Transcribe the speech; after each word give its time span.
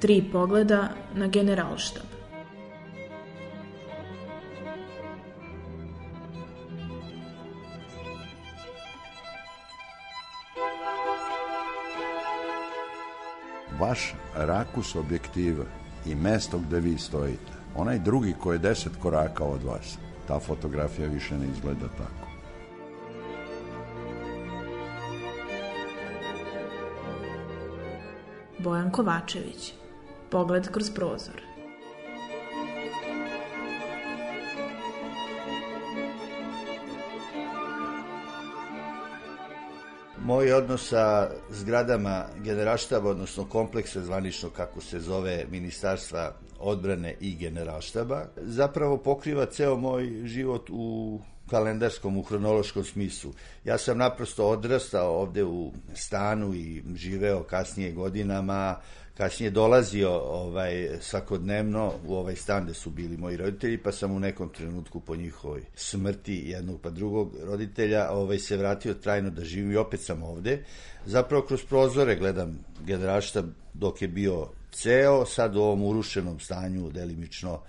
Tri 0.00 0.24
pogleda 0.32 0.88
na 1.14 1.26
generalštab. 1.26 2.16
Vaš 13.80 14.14
rakus 14.34 14.94
objektiva 14.96 15.64
i 16.06 16.14
mesto 16.14 16.58
gde 16.58 16.80
vi 16.80 16.98
stojite, 16.98 17.52
onaj 17.76 17.98
drugi 17.98 18.34
koji 18.40 18.54
je 18.54 18.58
deset 18.58 18.92
koraka 19.02 19.44
od 19.44 19.62
vas, 19.62 19.98
ta 20.28 20.40
fotografija 20.40 21.08
više 21.08 21.38
ne 21.38 21.46
izgleda 21.46 21.88
tako. 21.88 22.25
Bojan 28.86 28.92
Kovačević. 28.92 29.72
Pogled 30.30 30.68
kroz 30.72 30.90
prozor. 30.90 31.42
Moj 40.18 40.52
odnos 40.52 40.88
sa 40.88 41.30
zgradama 41.50 42.24
generalštaba, 42.44 43.10
odnosno 43.10 43.44
kompleksa 43.44 44.00
zvanično 44.00 44.50
kako 44.50 44.80
se 44.80 45.00
zove 45.00 45.44
Ministarstva 45.50 46.32
odbrane 46.60 47.14
i 47.20 47.36
generalštaba, 47.36 48.24
zapravo 48.36 48.96
pokriva 48.96 49.46
ceo 49.46 49.76
moj 49.76 50.22
život 50.24 50.70
u 50.70 51.20
kalendarskom, 51.50 52.16
u 52.16 52.22
hronološkom 52.22 52.84
smislu. 52.84 53.32
Ja 53.64 53.78
sam 53.78 53.98
naprosto 53.98 54.48
odrastao 54.48 55.20
ovde 55.20 55.44
u 55.44 55.72
stanu 55.94 56.54
i 56.54 56.82
živeo 56.94 57.42
kasnije 57.42 57.92
godinama, 57.92 58.76
kasnije 59.16 59.50
dolazio 59.50 60.10
ovaj 60.18 60.88
svakodnevno 61.00 61.92
u 62.06 62.14
ovaj 62.14 62.36
stan 62.36 62.64
gde 62.64 62.74
su 62.74 62.90
bili 62.90 63.16
moji 63.16 63.36
roditelji, 63.36 63.78
pa 63.78 63.92
sam 63.92 64.12
u 64.12 64.20
nekom 64.20 64.48
trenutku 64.48 65.00
po 65.00 65.16
njihovoj 65.16 65.62
smrti 65.74 66.42
jednog 66.46 66.80
pa 66.80 66.90
drugog 66.90 67.36
roditelja 67.42 68.10
ovaj 68.10 68.38
se 68.38 68.56
vratio 68.56 68.94
trajno 68.94 69.30
da 69.30 69.44
živim 69.44 69.72
i 69.72 69.76
opet 69.76 70.00
sam 70.00 70.22
ovde. 70.22 70.64
Zapravo 71.06 71.46
kroz 71.46 71.64
prozore 71.64 72.16
gledam 72.16 72.58
generalštab 72.86 73.46
dok 73.74 74.02
je 74.02 74.08
bio 74.08 74.48
ceo, 74.72 75.26
sad 75.26 75.56
u 75.56 75.60
ovom 75.60 75.82
urušenom 75.82 76.40
stanju, 76.40 76.90
delimično 76.90 77.60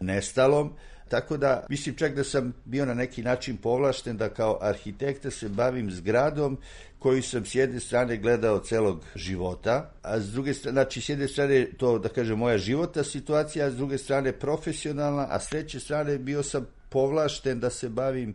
nestalom. 0.00 0.72
Tako 1.08 1.36
da, 1.36 1.66
mislim 1.68 1.94
čak 1.94 2.14
da 2.14 2.24
sam 2.24 2.52
bio 2.64 2.84
na 2.86 2.94
neki 2.94 3.22
način 3.22 3.56
povlašten 3.56 4.16
da 4.16 4.28
kao 4.28 4.58
arhitekta 4.60 5.30
se 5.30 5.48
bavim 5.48 5.90
zgradom 5.90 6.58
koju 6.98 7.22
sam 7.22 7.44
s 7.44 7.54
jedne 7.54 7.80
strane 7.80 8.16
gledao 8.16 8.58
celog 8.58 9.04
života, 9.14 9.90
a 10.02 10.20
s 10.20 10.32
druge 10.32 10.54
strane, 10.54 10.72
znači 10.72 11.00
s 11.00 11.08
jedne 11.08 11.28
strane 11.28 11.66
to 11.76 11.98
da 11.98 12.08
kažem 12.08 12.38
moja 12.38 12.58
života 12.58 13.04
situacija, 13.04 13.66
a 13.66 13.70
s 13.70 13.76
druge 13.76 13.98
strane 13.98 14.32
profesionalna, 14.32 15.26
a 15.30 15.40
s 15.40 15.48
treće 15.48 15.80
strane 15.80 16.18
bio 16.18 16.42
sam 16.42 16.66
povlašten 16.88 17.60
da 17.60 17.70
se 17.70 17.88
bavim 17.88 18.34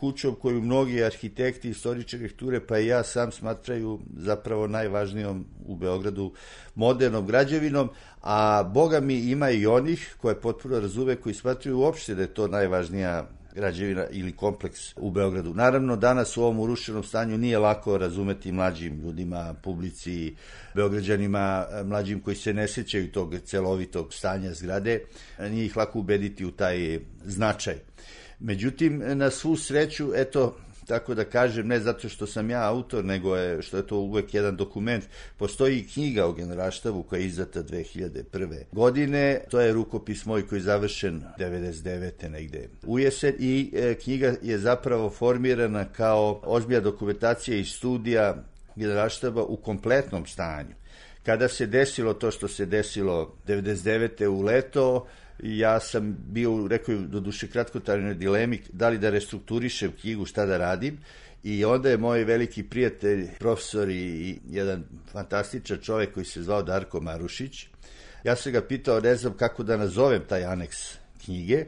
kućom 0.00 0.34
koju 0.34 0.60
mnogi 0.60 1.04
arhitekti, 1.04 1.70
istoričari 1.70 2.24
arhitekture, 2.24 2.66
pa 2.66 2.78
i 2.78 2.86
ja 2.86 3.02
sam 3.02 3.32
smatraju 3.32 4.00
zapravo 4.16 4.66
najvažnijom 4.66 5.44
u 5.66 5.76
Beogradu 5.76 6.32
modernom 6.74 7.26
građevinom, 7.26 7.90
a 8.22 8.62
boga 8.62 9.00
mi 9.00 9.14
ima 9.14 9.50
i 9.50 9.66
onih 9.66 10.16
koje 10.20 10.40
potpuno 10.40 10.80
razume, 10.80 11.16
koji 11.16 11.34
smatraju 11.34 11.78
uopšte 11.78 12.14
da 12.14 12.22
je 12.22 12.34
to 12.34 12.48
najvažnija 12.48 13.28
građevina 13.54 14.06
ili 14.10 14.32
kompleks 14.32 14.96
u 14.96 15.10
Beogradu. 15.10 15.54
Naravno, 15.54 15.96
danas 15.96 16.36
u 16.36 16.42
ovom 16.42 16.60
urušenom 16.60 17.04
stanju 17.04 17.38
nije 17.38 17.58
lako 17.58 17.98
razumeti 17.98 18.52
mlađim 18.52 19.00
ljudima, 19.00 19.54
publici, 19.62 20.34
beograđanima, 20.74 21.66
mlađim 21.84 22.20
koji 22.20 22.36
se 22.36 22.54
ne 22.54 22.68
sećaju 22.68 23.12
tog 23.12 23.34
celovitog 23.44 24.14
stanja 24.14 24.54
zgrade, 24.54 25.00
nije 25.38 25.66
ih 25.66 25.76
lako 25.76 25.98
ubediti 25.98 26.44
u 26.44 26.50
taj 26.50 27.00
značaj. 27.24 27.74
Međutim, 28.40 29.02
na 29.04 29.30
svu 29.30 29.56
sreću, 29.56 30.12
eto, 30.14 30.56
tako 30.88 31.14
da 31.14 31.24
kažem, 31.24 31.68
ne 31.68 31.80
zato 31.80 32.08
što 32.08 32.26
sam 32.26 32.50
ja 32.50 32.68
autor, 32.68 33.04
nego 33.04 33.36
je, 33.36 33.62
što 33.62 33.76
je 33.76 33.86
to 33.86 33.96
uvek 33.96 34.34
jedan 34.34 34.56
dokument. 34.56 35.04
Postoji 35.36 35.86
knjiga 35.92 36.26
o 36.26 36.32
generalštavu 36.32 37.02
koja 37.02 37.20
je 37.20 37.26
izdata 37.26 37.62
2001. 37.62 38.62
godine. 38.72 39.40
To 39.50 39.60
je 39.60 39.72
rukopis 39.72 40.24
moj 40.26 40.46
koji 40.46 40.58
je 40.58 40.62
završen 40.62 41.22
99. 41.38 42.28
negde 42.28 42.68
u 42.86 42.98
jesen 42.98 43.34
i 43.38 43.70
e, 43.74 43.94
knjiga 43.94 44.34
je 44.42 44.58
zapravo 44.58 45.10
formirana 45.10 45.84
kao 45.84 46.40
ozbilja 46.44 46.80
dokumentacija 46.80 47.56
i 47.56 47.64
studija 47.64 48.44
generalštaba 48.76 49.42
u 49.42 49.56
kompletnom 49.56 50.26
stanju. 50.26 50.74
Kada 51.22 51.48
se 51.48 51.66
desilo 51.66 52.14
to 52.14 52.30
što 52.30 52.48
se 52.48 52.66
desilo 52.66 53.34
99. 53.46 54.26
u 54.26 54.42
leto, 54.42 55.06
ja 55.42 55.80
sam 55.80 56.16
bio, 56.28 56.66
rekao 56.68 56.96
do 56.96 57.20
duše 57.20 57.48
kratkotarnoj 57.48 58.14
dilemi, 58.14 58.60
da 58.72 58.88
li 58.88 58.98
da 58.98 59.10
restrukturišem 59.10 59.92
knjigu, 60.00 60.26
šta 60.26 60.46
da 60.46 60.58
radim, 60.58 60.98
I 61.42 61.64
onda 61.64 61.90
je 61.90 61.96
moj 61.96 62.24
veliki 62.24 62.62
prijatelj, 62.62 63.28
profesor 63.38 63.90
i 63.90 64.38
jedan 64.50 64.84
fantastičan 65.12 65.78
čovek 65.78 66.14
koji 66.14 66.26
se 66.26 66.42
zvao 66.42 66.62
Darko 66.62 67.00
Marušić. 67.00 67.66
Ja 68.24 68.36
sam 68.36 68.52
ga 68.52 68.62
pitao, 68.62 69.00
ne 69.00 69.16
znam 69.16 69.36
kako 69.36 69.62
da 69.62 69.76
nazovem 69.76 70.22
taj 70.28 70.44
aneks 70.44 70.76
knjige, 71.24 71.64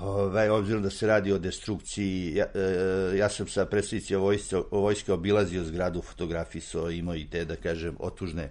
ovaj, 0.00 0.48
obzirom 0.48 0.82
da 0.82 0.90
se 0.90 1.06
radi 1.06 1.32
o 1.32 1.38
destrukciji, 1.38 2.34
ja, 2.34 2.46
e, 2.54 3.16
ja 3.16 3.28
sam 3.28 3.48
sa 3.48 3.66
predstavnici 3.66 4.16
vojske, 4.16 4.56
vojske 4.70 5.12
obilazio 5.12 5.64
zgradu, 5.64 6.02
fotografisao, 6.02 6.90
imao 6.90 7.16
i 7.16 7.26
te, 7.30 7.44
da 7.44 7.56
kažem, 7.56 7.96
otužne 7.98 8.50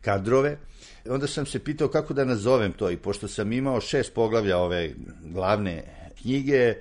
kadrove 0.00 0.58
onda 1.08 1.26
sam 1.26 1.46
se 1.46 1.58
pitao 1.58 1.88
kako 1.88 2.14
da 2.14 2.24
nazovem 2.24 2.72
to 2.72 2.90
i 2.90 2.96
pošto 2.96 3.28
sam 3.28 3.52
imao 3.52 3.80
šest 3.80 4.14
poglavlja 4.14 4.58
ove 4.58 4.90
glavne 5.24 5.84
knjige, 6.22 6.74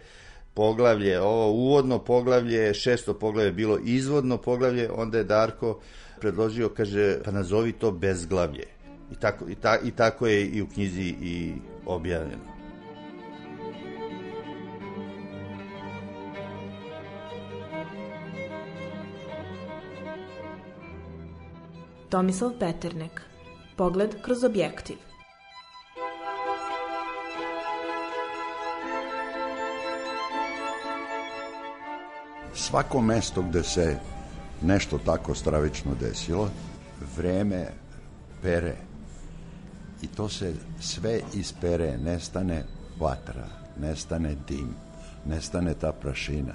poglavlje, 0.54 1.22
ovo 1.22 1.52
uvodno 1.52 2.00
poglavlje, 2.00 2.74
šesto 2.74 3.14
poglavlje 3.14 3.52
bilo 3.52 3.80
izvodno 3.86 4.38
poglavlje, 4.38 4.90
onda 4.92 5.18
je 5.18 5.24
Darko 5.24 5.80
predložio, 6.20 6.70
kaže, 6.70 7.18
pa 7.24 7.32
nazovi 7.32 7.72
to 7.72 7.92
bezglavlje. 7.92 8.66
I 9.12 9.16
tako, 9.16 9.50
i, 9.50 9.56
ta, 9.56 9.78
i 9.84 9.92
tako 9.92 10.28
je 10.28 10.46
i 10.46 10.62
u 10.62 10.68
knjizi 10.68 11.16
i 11.22 11.54
objavljeno. 11.86 12.57
Tomislav 22.10 22.52
Peternek 22.60 23.22
Pogled 23.76 24.22
kroz 24.22 24.44
objektiv. 24.44 24.98
Svako 32.54 33.02
mesto 33.02 33.42
gde 33.42 33.64
se 33.64 34.00
nešto 34.62 34.98
tako 34.98 35.36
stravično 35.36 35.96
desilo, 36.00 36.50
vreme 37.18 37.68
pere 38.42 38.76
i 40.02 40.08
to 40.08 40.30
se 40.30 40.54
sve 40.80 41.20
ispere, 41.34 41.98
nestane 41.98 42.64
vatra, 43.00 43.48
nestane 43.80 44.36
dim, 44.48 44.76
nestane 45.26 45.74
ta 45.74 45.92
prašina. 45.92 46.54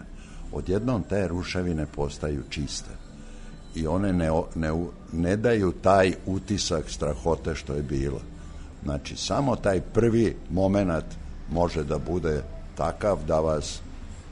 Odjednom 0.52 1.02
te 1.02 1.28
ruševine 1.28 1.86
postaju 1.86 2.42
čiste 2.50 3.11
i 3.74 3.86
one 3.86 4.12
ne, 4.12 4.30
ne, 4.54 4.70
ne 5.12 5.36
daju 5.36 5.72
taj 5.72 6.14
utisak 6.26 6.90
strahote 6.90 7.54
što 7.54 7.74
je 7.74 7.82
bilo. 7.82 8.20
Znači, 8.84 9.16
samo 9.16 9.56
taj 9.56 9.80
prvi 9.80 10.36
moment 10.50 11.04
može 11.50 11.84
da 11.84 11.98
bude 11.98 12.42
takav 12.76 13.18
da 13.26 13.40
vas 13.40 13.80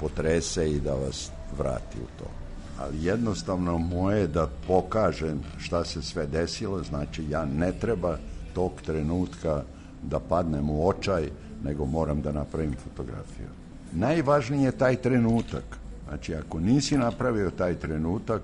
potrese 0.01 0.71
i 0.71 0.81
da 0.81 0.95
vas 0.95 1.31
vrati 1.59 1.99
u 1.99 2.19
to. 2.19 2.31
Ali 2.79 3.05
jednostavno 3.05 3.79
moje 3.79 4.27
da 4.27 4.49
pokažem 4.67 5.41
šta 5.59 5.85
se 5.85 6.03
sve 6.03 6.27
desilo, 6.27 6.83
znači 6.83 7.25
ja 7.31 7.45
ne 7.45 7.73
treba 7.73 8.17
tog 8.55 8.73
trenutka 8.87 9.63
da 10.03 10.21
padnem 10.21 10.71
u 10.71 10.89
očaj, 10.89 11.31
nego 11.65 11.87
moram 11.87 12.23
da 12.23 12.33
napravim 12.33 12.75
fotografiju. 12.85 13.49
Najvažniji 13.93 14.63
je 14.63 14.73
taj 14.73 14.97
trenutak. 14.97 15.65
Znači, 16.09 16.35
ako 16.35 16.61
nisi 16.61 16.99
napravio 16.99 17.51
taj 17.51 17.75
trenutak, 17.75 18.43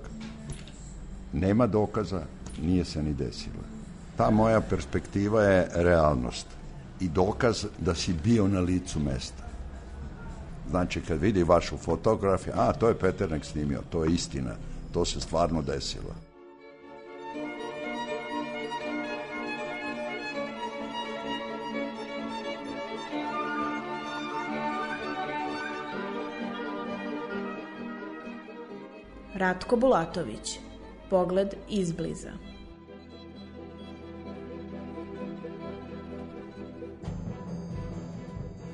nema 1.37 1.67
dokaza, 1.67 2.21
nije 2.61 2.85
se 2.85 3.03
ni 3.03 3.13
desilo. 3.13 3.63
Ta 4.17 4.29
moja 4.29 4.61
perspektiva 4.61 5.43
je 5.43 5.69
realnost 5.73 6.47
i 6.99 7.09
dokaz 7.09 7.65
da 7.79 7.95
si 7.95 8.13
bio 8.13 8.47
na 8.47 8.59
licu 8.59 8.99
mesta. 8.99 9.43
Znači, 10.69 11.01
kad 11.01 11.19
vidi 11.21 11.43
vašu 11.43 11.77
fotografiju, 11.77 12.53
a, 12.55 12.73
to 12.73 12.87
je 12.87 12.99
Peternek 12.99 13.45
snimio, 13.45 13.81
to 13.89 14.03
je 14.03 14.13
istina, 14.13 14.51
to 14.93 15.05
se 15.05 15.21
stvarno 15.21 15.61
desilo. 15.61 16.15
Ratko 29.35 29.75
Bulatović 29.75 30.59
Pogled 31.09 31.53
izbliza 31.69 32.31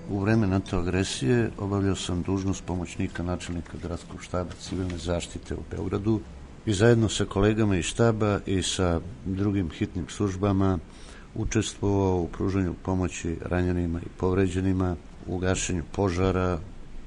U 0.09 0.19
vreme 0.19 0.47
NATO 0.47 0.77
agresije 0.77 1.51
obavljao 1.57 1.95
sam 1.95 2.21
dužnost 2.21 2.65
pomoćnika 2.65 3.23
načelnika 3.23 3.77
gradskog 3.83 4.23
štaba 4.23 4.49
civilne 4.59 4.97
zaštite 4.97 5.55
u 5.55 5.63
Beogradu 5.71 6.19
i 6.65 6.73
zajedno 6.73 7.09
sa 7.09 7.25
kolegama 7.25 7.77
iz 7.77 7.85
štaba 7.85 8.39
i 8.45 8.61
sa 8.61 9.01
drugim 9.25 9.69
hitnim 9.69 10.05
službama 10.09 10.79
učestvovao 11.35 12.21
u 12.21 12.27
pružanju 12.27 12.73
pomoći 12.83 13.37
ranjenima 13.41 13.99
i 13.99 14.09
povređenima, 14.17 14.95
u 15.27 15.37
gašenju 15.37 15.83
požara 15.91 16.59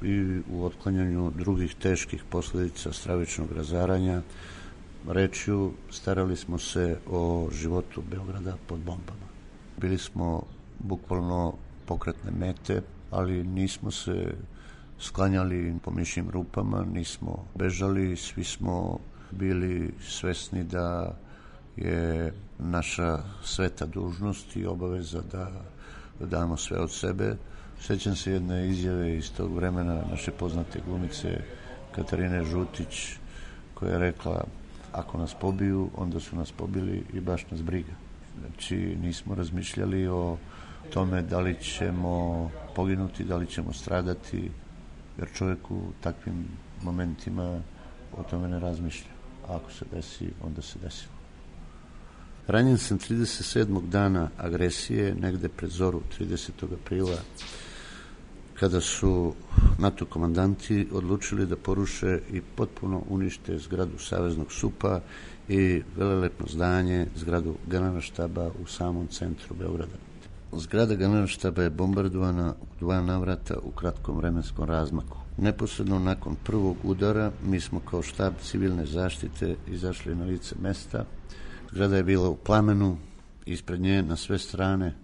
i 0.02 0.40
u 0.50 0.64
otklanjanju 0.64 1.31
drugih 1.31 1.75
teških 1.75 2.25
posledica 2.31 2.93
stravičnog 2.93 3.52
razaranja. 3.52 4.23
Rečju, 5.08 5.72
starali 5.90 6.36
smo 6.36 6.58
se 6.58 6.98
o 7.10 7.48
životu 7.52 8.02
Beograda 8.10 8.56
pod 8.66 8.78
bombama. 8.78 9.26
Bili 9.76 9.98
smo 9.98 10.42
bukvalno 10.78 11.54
pokretne 11.86 12.30
mete, 12.30 12.82
ali 13.10 13.44
nismo 13.44 13.90
se 13.90 14.34
sklanjali 14.98 15.74
po 15.84 15.90
mišljim 15.90 16.30
rupama, 16.30 16.84
nismo 16.84 17.44
bežali, 17.54 18.16
svi 18.16 18.44
smo 18.44 18.98
bili 19.30 19.94
svesni 20.08 20.64
da 20.64 21.16
je 21.76 22.32
naša 22.58 23.22
sveta 23.44 23.86
dužnost 23.86 24.56
i 24.56 24.66
obaveza 24.66 25.22
da 25.32 25.50
damo 26.26 26.56
sve 26.56 26.78
od 26.78 26.92
sebe. 26.92 27.36
Sećam 27.80 28.16
se 28.16 28.32
jedne 28.32 28.68
izjave 28.68 29.16
iz 29.16 29.32
tog 29.32 29.56
vremena 29.56 30.02
naše 30.10 30.30
poznate 30.30 30.80
glumice 30.86 31.40
Katarine 31.94 32.44
Žutić 32.44 33.12
koja 33.74 33.92
je 33.92 33.98
rekla 33.98 34.44
ako 34.96 35.19
nas 35.19 35.34
pobiju, 35.40 35.90
onda 35.96 36.20
su 36.20 36.37
nas 36.37 36.52
pobili 36.52 37.04
i 37.12 37.20
baš 37.20 37.50
nas 37.50 37.62
briga. 37.62 37.93
Znači 38.40 38.76
nismo 38.76 39.34
razmišljali 39.34 40.08
o 40.08 40.37
tome 40.90 41.22
da 41.22 41.40
li 41.40 41.56
ćemo 41.60 42.50
poginuti, 42.75 43.25
da 43.25 43.37
li 43.37 43.46
ćemo 43.46 43.72
stradati, 43.72 44.50
jer 45.19 45.28
čovjek 45.34 45.70
u 45.70 45.81
takvim 46.00 46.44
momentima 46.82 47.60
o 48.16 48.22
tome 48.22 48.48
ne 48.48 48.60
razmišlja. 48.60 49.10
A 49.48 49.56
ako 49.56 49.72
se 49.72 49.84
desi, 49.93 50.31
onda 50.43 50.62
se 50.62 50.78
desilo. 50.78 51.12
Ranjen 52.46 52.78
sam 52.78 52.99
37. 52.99 53.88
dana 53.88 54.31
agresije, 54.38 55.14
negde 55.14 55.49
pred 55.49 55.70
zoru 55.70 56.02
30. 56.19 56.50
aprila, 56.75 57.16
kada 58.60 58.80
su 58.80 59.34
NATO 59.78 60.06
komandanti 60.06 60.88
odlučili 60.92 61.46
da 61.46 61.56
poruše 61.56 62.20
i 62.32 62.40
potpuno 62.40 63.02
unište 63.08 63.58
zgradu 63.58 63.98
Saveznog 63.98 64.52
supa 64.52 65.00
i 65.48 65.82
velelepno 65.96 66.46
zdanje, 66.48 67.06
zgradu 67.16 67.54
generalštaba 67.66 68.50
u 68.62 68.66
samom 68.66 69.06
centru 69.06 69.54
Beograda. 69.54 69.96
Zgrada 70.52 70.94
generalštaba 70.94 71.62
je 71.62 71.70
bombardovana 71.70 72.54
u 72.62 72.66
dva 72.80 73.00
navrata 73.00 73.54
u 73.62 73.70
kratkom 73.70 74.16
vremenskom 74.16 74.64
razmaku. 74.64 75.18
Neposredno 75.38 75.98
nakon 75.98 76.36
prvog 76.44 76.76
udara 76.84 77.32
mi 77.44 77.60
smo 77.60 77.80
kao 77.80 78.02
štab 78.02 78.32
civilne 78.42 78.86
zaštite 78.86 79.56
izašli 79.68 80.14
na 80.14 80.24
lice 80.24 80.54
mesta. 80.62 81.04
Zgrada 81.70 81.96
je 81.96 82.04
bila 82.04 82.28
u 82.28 82.36
plamenu, 82.36 82.96
ispred 83.46 83.80
nje 83.80 84.02
na 84.02 84.16
sve 84.16 84.38
strane 84.38 84.94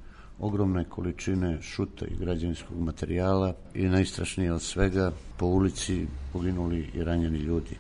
ogromne 0.43 0.85
količine 0.85 1.63
šuta 1.63 2.07
i 2.07 2.17
građevinskog 2.17 2.81
materijala 2.81 3.55
i 3.75 3.89
najstrašnije 3.89 4.53
od 4.53 4.63
svega 4.63 5.13
po 5.37 5.47
ulici 5.47 6.07
poginuli 6.33 6.91
i 6.95 7.05
ranjeni 7.05 7.39
ljudi. 7.39 7.77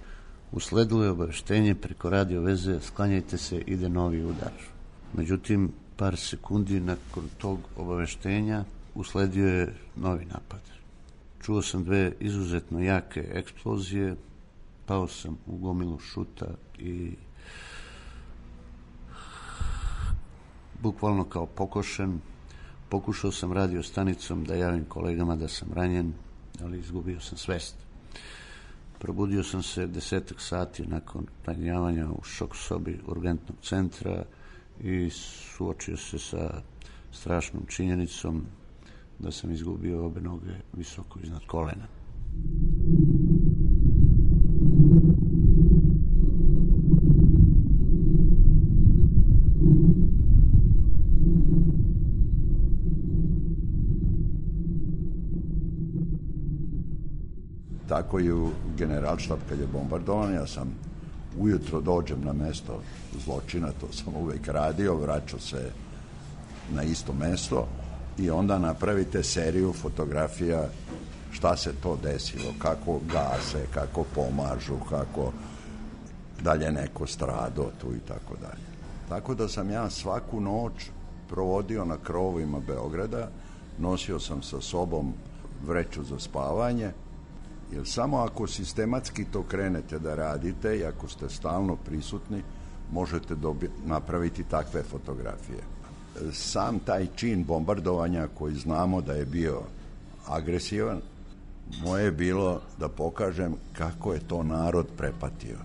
Usledilo 0.53 1.05
je 1.05 1.11
obaveštenje 1.11 1.75
preko 1.75 2.11
radio 2.11 2.41
veze 2.41 2.81
sklanjajte 2.81 3.39
se, 3.39 3.63
ide 3.67 3.89
novi 3.89 4.25
udar. 4.25 4.53
Međutim, 5.15 5.73
par 5.97 6.17
sekundi 6.17 6.81
nakon 6.81 7.25
tog 7.39 7.59
obaveštenja 7.77 8.65
usledio 8.95 9.49
je 9.49 9.75
novi 9.97 10.25
napad. 10.25 10.61
Čuo 11.43 11.63
sam 11.63 11.85
dve 11.85 12.13
izuzetno 12.21 12.81
jake 12.81 13.29
eksplozije, 13.33 14.17
pao 14.87 15.09
sam 15.09 15.39
u 15.47 15.57
gomilu 15.57 15.99
šuta 15.99 16.47
i 16.79 17.11
bukvalno 20.83 21.25
kao 21.25 21.47
pokošen 21.47 22.21
pokušao 22.93 23.33
sam 23.33 23.53
radio 23.53 23.83
stanicom 23.83 24.45
da 24.45 24.55
javim 24.55 24.85
kolegama 24.85 25.37
da 25.37 25.49
sam 25.49 25.69
ranjen, 25.75 26.13
ali 26.63 26.79
izgubio 26.79 27.21
sam 27.21 27.39
svest. 27.39 27.75
Probudio 28.99 29.43
sam 29.43 29.63
se 29.63 29.87
desetak 29.87 30.41
sati 30.41 30.87
nakon 30.87 31.27
ranjavanja 31.47 32.09
u 32.11 32.23
šok 32.23 32.57
sobi 32.57 33.01
urgentnog 33.07 33.57
centra 33.63 34.25
i 34.81 35.11
suočio 35.11 35.97
se 35.97 36.19
sa 36.19 36.61
strašnom 37.13 37.63
činjenicom 37.67 38.45
da 39.19 39.31
sam 39.31 39.53
izgubio 39.53 40.07
obe 40.07 40.21
noge 40.21 40.55
visoko 40.73 41.19
iznad 41.23 41.47
kolena. 41.47 41.87
Tako 58.13 58.21
i 58.21 58.33
u 58.33 58.51
generalštab 58.77 59.39
kad 59.49 59.61
je 59.61 59.67
bombardovan, 59.67 60.35
ja 60.35 60.47
sam 60.47 60.75
ujutro 61.39 61.81
dođem 61.81 62.25
na 62.25 62.33
mesto 62.33 62.83
zločina, 63.25 63.69
to 63.81 63.93
sam 63.93 64.15
uvek 64.17 64.49
radio, 64.49 64.97
vraćao 64.97 65.41
se 65.41 65.71
na 66.73 66.83
isto 66.83 67.13
mesto 67.13 67.69
i 68.19 68.31
onda 68.31 68.59
napravite 68.59 69.23
seriju 69.23 69.73
fotografija 69.73 70.69
šta 71.31 71.57
se 71.57 71.73
to 71.83 71.99
desilo, 72.03 72.53
kako 72.59 73.01
gase, 73.13 73.67
kako 73.75 74.05
pomažu, 74.15 74.77
kako 74.89 75.33
dalje 76.43 76.73
neko 76.73 77.07
strado 77.07 77.71
tu 77.81 77.95
i 77.95 78.01
tako 78.09 78.35
dalje. 78.41 78.67
Tako 79.09 79.35
da 79.35 79.49
sam 79.49 79.71
ja 79.71 79.91
svaku 79.91 80.41
noć 80.41 80.73
provodio 81.29 81.85
na 81.85 81.97
krovovima 81.97 82.61
Beograda, 82.61 83.29
nosio 83.79 84.21
sam 84.21 84.43
sa 84.43 84.61
sobom 84.61 85.13
vreću 85.67 86.05
za 86.05 86.19
spavanje, 86.19 86.93
jer 87.75 87.89
samo 87.89 88.17
ako 88.17 88.47
sistematski 88.47 89.25
to 89.25 89.43
krenete 89.43 89.99
da 89.99 90.15
radite 90.15 90.79
i 90.79 90.85
ako 90.85 91.09
ste 91.09 91.29
stalno 91.29 91.77
prisutni, 91.77 92.43
možete 92.93 93.35
dobi, 93.35 93.71
napraviti 93.87 94.45
takve 94.45 94.83
fotografije. 94.83 95.59
Sam 96.33 96.79
taj 96.79 97.07
čin 97.17 97.45
bombardovanja 97.45 98.29
koji 98.35 98.55
znamo 98.55 99.01
da 99.01 99.13
je 99.13 99.25
bio 99.25 99.61
agresivan, 100.29 101.01
moje 101.85 102.05
je 102.05 102.13
bilo 102.13 102.61
da 102.79 102.89
pokažem 102.89 103.55
kako 103.73 104.13
je 104.13 104.21
to 104.21 104.43
narod 104.43 104.87
prepatio, 104.97 105.59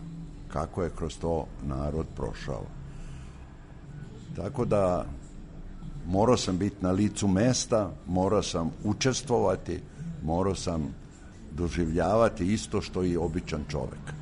kako 0.48 0.84
je 0.84 0.90
kroz 0.90 1.18
to 1.18 1.46
narod 1.64 2.06
prošao. 2.16 2.64
Tako 4.36 4.66
da 4.66 5.06
morao 6.08 6.38
sam 6.38 6.58
biti 6.58 6.76
na 6.82 6.92
licu 6.92 7.28
mesta, 7.28 7.92
morao 8.08 8.44
sam 8.44 8.72
učestvovati, 8.84 9.82
morao 10.24 10.56
sam 10.56 10.94
doživljavati 11.58 12.54
isto 12.54 12.82
što 12.82 13.04
i 13.04 13.18
običan 13.18 13.64
čovek. 13.70 14.14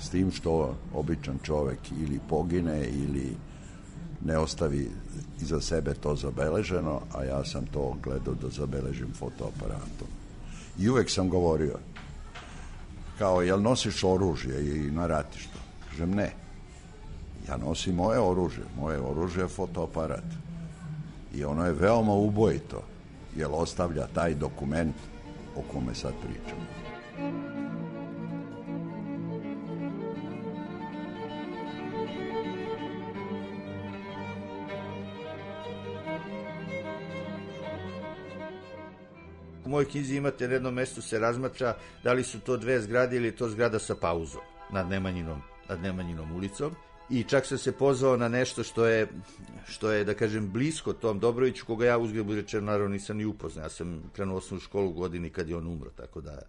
S 0.00 0.08
tim 0.08 0.30
što 0.32 0.74
običan 0.94 1.38
čovek 1.42 1.78
ili 2.00 2.20
pogine 2.28 2.88
ili 2.88 3.36
ne 4.24 4.38
ostavi 4.38 4.90
iza 5.40 5.60
sebe 5.60 5.94
to 5.94 6.16
zabeleženo, 6.16 7.00
a 7.14 7.24
ja 7.24 7.44
sam 7.44 7.66
to 7.66 7.96
gledao 8.02 8.34
da 8.34 8.48
zabeležim 8.48 9.12
fotoaparatom. 9.18 10.08
I 10.78 10.88
uvek 10.88 11.10
sam 11.10 11.28
govorio, 11.28 11.78
kao, 13.18 13.42
jel 13.42 13.62
nosiš 13.62 14.04
oružje 14.04 14.86
i 14.86 14.90
na 14.90 15.06
ratištu? 15.06 15.58
Kažem, 15.90 16.10
ne. 16.10 16.32
Ja 17.48 17.56
nosim 17.56 17.94
moje 17.94 18.18
oružje. 18.20 18.64
Moje 18.78 19.00
oružje 19.00 19.42
je 19.42 19.48
fotoaparat. 19.48 20.24
I 21.34 21.44
ono 21.44 21.66
je 21.66 21.72
veoma 21.72 22.12
ubojito, 22.12 22.82
jer 23.36 23.48
ostavlja 23.52 24.06
taj 24.06 24.34
dokument 24.34 24.96
o 25.56 25.62
kome 25.72 25.94
sad 25.94 26.12
pričamo. 26.22 26.66
U 39.64 39.68
mojoj 39.68 39.88
knjizi 39.90 40.16
imate 40.16 40.48
na 40.48 40.54
jednom 40.54 40.74
mestu 40.74 41.02
se 41.02 41.18
razmatra 41.18 41.76
da 42.04 42.12
li 42.12 42.24
su 42.24 42.40
to 42.40 42.56
dve 42.56 42.80
zgrade 42.80 43.16
ili 43.16 43.36
to 43.36 43.48
zgrada 43.48 43.78
sa 43.78 43.94
pauzom 43.94 44.40
nad 44.70 44.88
Nemanjinom, 44.88 45.42
nad 45.68 45.80
Nemanjinom 45.80 46.36
ulicom 46.36 46.74
i 47.10 47.24
čak 47.24 47.46
sam 47.46 47.58
se 47.58 47.72
pozvao 47.72 48.16
na 48.16 48.28
nešto 48.28 48.62
što 48.62 48.86
je, 48.86 49.06
što 49.68 49.90
je 49.90 50.04
da 50.04 50.14
kažem, 50.14 50.52
blisko 50.52 50.92
tom 50.92 51.18
Dobroviću, 51.18 51.66
koga 51.66 51.86
ja 51.86 51.98
uzgled 51.98 52.30
rečeno, 52.30 52.66
naravno 52.66 52.88
nisam 52.88 53.16
ni 53.16 53.24
upoznao. 53.24 53.64
Ja 53.64 53.68
sam 53.68 54.10
krenuo 54.12 54.36
osnovu 54.36 54.60
školu 54.60 54.92
godini 54.92 55.30
kad 55.30 55.48
je 55.48 55.56
on 55.56 55.66
umro, 55.66 55.90
tako 55.90 56.20
da 56.20 56.42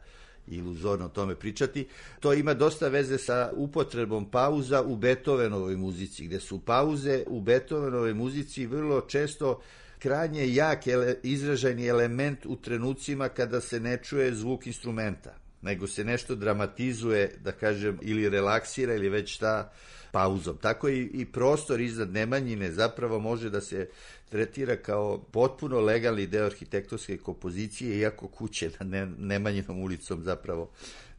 iluzorno 0.48 1.06
o 1.06 1.10
tome 1.10 1.36
pričati. 1.36 1.88
To 2.20 2.34
ima 2.34 2.54
dosta 2.54 2.88
veze 2.88 3.18
sa 3.18 3.52
upotrebom 3.56 4.32
pauza 4.32 4.82
u 4.82 4.96
Beethovenovoj 4.96 5.76
muzici, 5.76 6.26
gde 6.26 6.40
su 6.40 6.60
pauze 6.60 7.24
u 7.28 7.42
Beethovenovoj 7.42 8.14
muzici 8.14 8.66
vrlo 8.66 9.02
često 9.02 9.62
krajnje 10.00 10.54
jak 10.54 10.88
ele, 10.88 11.16
izražajni 11.24 11.88
element 11.88 12.46
u 12.46 12.56
trenucima 12.56 13.30
kada 13.30 13.62
se 13.62 13.80
ne 13.80 13.98
čuje 14.04 14.36
zvuk 14.36 14.68
instrumenta, 14.68 15.36
nego 15.62 15.88
se 15.88 16.04
nešto 16.04 16.36
dramatizuje, 16.36 17.36
da 17.44 17.52
kažem, 17.52 18.00
ili 18.02 18.30
relaksira 18.30 18.94
ili 18.94 19.10
već 19.10 19.36
šta 19.36 19.72
pauzom. 20.12 20.58
Tako 20.58 20.90
i, 20.90 21.10
i 21.14 21.26
prostor 21.26 21.82
iznad 21.82 22.14
Nemanjine 22.14 22.72
zapravo 22.72 23.20
može 23.20 23.50
da 23.50 23.62
se 23.62 23.90
tretira 24.30 24.76
kao 24.76 25.18
potpuno 25.18 25.80
legalni 25.80 26.28
deo 26.28 26.46
arhitektonske 26.46 27.18
kompozicije, 27.18 27.98
iako 27.98 28.28
kuće 28.28 28.70
na 28.80 28.86
ne, 28.86 29.06
Nemanjinom 29.18 29.82
ulicom 29.82 30.24
zapravo 30.24 30.70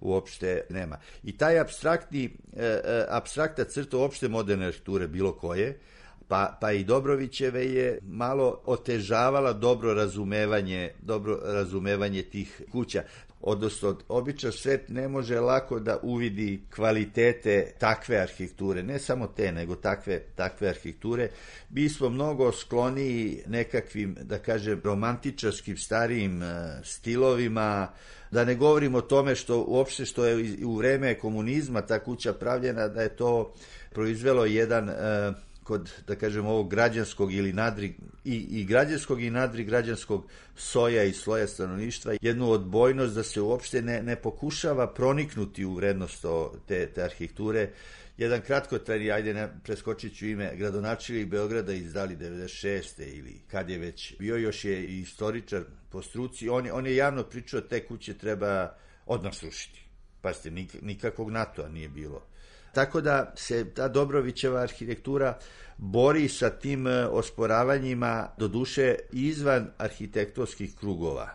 uopšte 0.00 0.61
nema. 0.68 0.97
I 1.25 1.37
taj 1.37 1.59
abstraktni, 1.61 2.25
e, 2.57 2.64
e, 2.64 3.04
abstrakta 3.09 3.64
crta 3.64 3.97
uopšte 3.97 4.28
moderne 4.28 4.66
arhitekture, 4.66 5.07
bilo 5.07 5.33
koje, 5.33 5.78
pa, 6.28 6.59
pa 6.61 6.73
i 6.73 6.85
Dobrovićeve 6.85 7.66
je 7.66 7.99
malo 8.02 8.61
otežavala 8.64 9.52
dobro 9.52 9.95
razumevanje, 9.95 10.90
dobro 11.02 11.40
razumevanje 11.45 12.23
tih 12.23 12.62
kuća 12.73 13.02
odnosno 13.40 13.99
običan 14.09 14.52
svet 14.52 14.88
ne 14.88 15.09
može 15.09 15.40
lako 15.40 15.80
da 15.80 15.99
uvidi 16.02 16.62
kvalitete 16.75 17.73
takve 17.78 18.16
arhitekture, 18.16 18.83
ne 18.83 18.99
samo 18.99 19.26
te, 19.26 19.52
nego 19.52 19.76
takve, 19.76 20.21
takve 20.35 20.68
arhitekture. 20.68 21.30
Mi 21.71 21.88
smo 21.88 22.09
mnogo 22.09 22.52
skloniji 22.52 23.42
nekakvim, 23.47 24.16
da 24.23 24.38
kažem, 24.38 24.80
romantičarskim 24.85 25.76
starijim 25.76 26.42
e, 26.42 26.47
stilovima, 26.85 27.88
da 28.30 28.45
ne 28.45 28.54
govorim 28.54 28.95
o 28.95 29.00
tome 29.00 29.35
što 29.35 29.64
uopšte 29.68 30.04
što 30.04 30.26
je 30.26 30.57
u 30.64 30.76
vreme 30.76 31.18
komunizma 31.18 31.83
ta 31.83 31.99
kuća 31.99 32.33
pravljena, 32.33 32.88
da 32.88 33.02
je 33.02 33.16
to 33.16 33.52
proizvelo 33.90 34.45
jedan 34.45 34.88
uh, 34.88 34.95
kod, 35.68 35.90
da 36.06 36.16
kažem, 36.16 36.46
ovog 36.46 36.70
građanskog 36.70 37.32
ili 37.32 37.52
nadri, 37.52 37.94
i, 38.25 38.37
i 38.37 38.64
građanskog 38.64 39.22
i 39.22 39.30
nadri 39.30 39.64
građanskog 39.64 40.25
soja 40.56 41.04
i 41.04 41.12
sloja 41.12 41.46
stanovništva, 41.46 42.14
jednu 42.20 42.50
odbojnost 42.50 43.14
da 43.14 43.22
se 43.22 43.40
uopšte 43.40 43.82
ne, 43.82 44.02
ne 44.02 44.16
pokušava 44.16 44.87
proniknuti 44.94 45.64
u 45.64 45.75
vrednost 45.75 46.25
te, 46.66 46.87
te 46.87 47.02
arhitekture. 47.02 47.68
Jedan 48.16 48.40
kratkotrajni, 48.40 49.10
ajde 49.10 49.34
ne, 49.34 49.48
preskočit 49.64 50.16
ću 50.16 50.26
ime, 50.26 50.56
gradonačili 50.56 51.26
Beograda 51.26 51.72
izdali 51.72 52.16
96. 52.16 53.18
ili 53.18 53.40
kad 53.50 53.70
je 53.70 53.78
već 53.78 54.14
bio, 54.18 54.37
još 54.37 54.64
je 54.64 54.80
i 54.84 55.00
istoričar 55.00 55.62
po 55.90 56.02
struci, 56.02 56.48
on 56.48 56.66
je, 56.66 56.72
on 56.72 56.87
je 56.87 56.96
javno 56.96 57.22
pričao 57.22 57.60
te 57.60 57.84
kuće 57.87 58.14
treba 58.18 58.75
odmah 59.06 59.34
srušiti. 59.34 59.84
Pazite, 60.20 60.50
nikakvog 60.82 61.30
NATO-a 61.30 61.68
nije 61.68 61.88
bilo 61.88 62.26
Tako 62.78 63.00
da 63.00 63.32
se 63.37 63.70
ta 63.75 63.88
Dobrovićeva 63.88 64.61
arhitektura 64.61 65.38
bori 65.76 66.28
sa 66.28 66.50
tim 66.50 66.87
e, 66.87 67.06
osporavanjima 67.06 68.28
do 68.38 68.49
duše 68.49 68.94
izvan 69.12 69.70
arhitektonskih 69.78 70.76
krugova. 70.76 71.28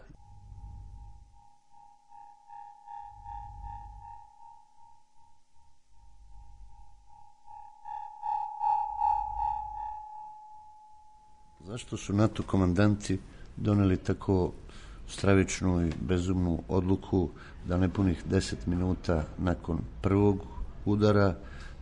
Zašto 11.60 11.98
su 11.98 12.14
NATO 12.14 12.44
komandanti 12.44 13.20
doneli 13.58 13.98
tako 13.98 14.52
stravičnu 15.08 15.88
i 15.88 15.92
bezumnu 16.02 16.64
odluku 16.68 17.30
da 17.66 17.78
nepunih 17.78 18.24
10 18.30 18.56
minuta 18.66 19.24
nakon 19.38 19.80
prvog 20.02 20.53
udara 20.86 21.36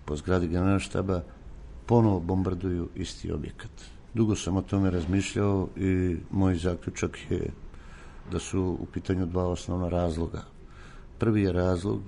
po 0.05 0.15
zgradi 0.15 0.47
generalštaba 0.47 1.21
ponovo 1.85 2.19
bombarduju 2.19 2.89
isti 2.95 3.31
objekat. 3.31 3.71
Dugo 4.13 4.35
sam 4.35 4.57
o 4.57 4.61
tome 4.61 4.91
razmišljao 4.91 5.67
i 5.75 6.17
moj 6.31 6.55
zaključak 6.55 7.17
je 7.29 7.51
da 8.31 8.39
su 8.39 8.77
u 8.79 8.85
pitanju 8.93 9.25
dva 9.25 9.47
osnovna 9.47 9.89
razloga. 9.89 10.41
Prvi 11.17 11.41
je 11.41 11.51
razlog 11.51 11.99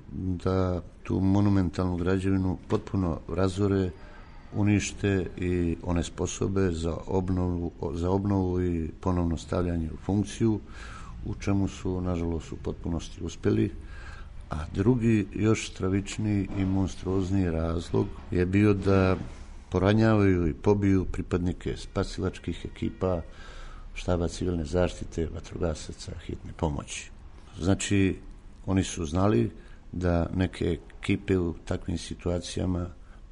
da 0.43 0.81
tu 1.03 1.19
monumentalnu 1.19 1.97
građevinu 1.97 2.57
potpuno 2.67 3.19
razore, 3.29 3.91
unište 4.55 5.27
i 5.37 5.77
one 5.83 6.03
sposobe 6.03 6.71
za 6.71 6.97
obnovu, 7.07 7.71
za 7.93 8.09
obnovu 8.09 8.61
i 8.61 8.91
ponovno 9.01 9.37
stavljanje 9.37 9.89
u 9.93 9.97
funkciju, 9.97 10.59
u 11.25 11.35
čemu 11.35 11.67
su, 11.67 12.01
nažalost, 12.01 12.51
u 12.51 12.55
potpunosti 12.55 13.23
uspeli 13.23 13.71
A 14.49 14.65
drugi, 14.73 15.27
još 15.33 15.71
stravičniji 15.71 16.47
i 16.57 16.65
monstruozniji 16.65 17.51
razlog 17.51 18.07
je 18.31 18.45
bio 18.45 18.73
da 18.73 19.17
poranjavaju 19.69 20.47
i 20.47 20.53
pobiju 20.53 21.05
pripadnike 21.05 21.77
spasilačkih 21.77 22.65
ekipa 22.65 23.21
štaba 23.93 24.27
civilne 24.27 24.65
zaštite, 24.65 25.27
vatrogasaca, 25.33 26.11
hitne 26.25 26.51
pomoći. 26.57 27.11
Znači, 27.59 28.15
oni 28.65 28.83
su 28.83 29.05
znali 29.05 29.51
da 29.91 30.29
neke 30.35 30.77
ekipe 30.99 31.37
u 31.37 31.53
takvim 31.65 31.97
situacijama 31.97 32.89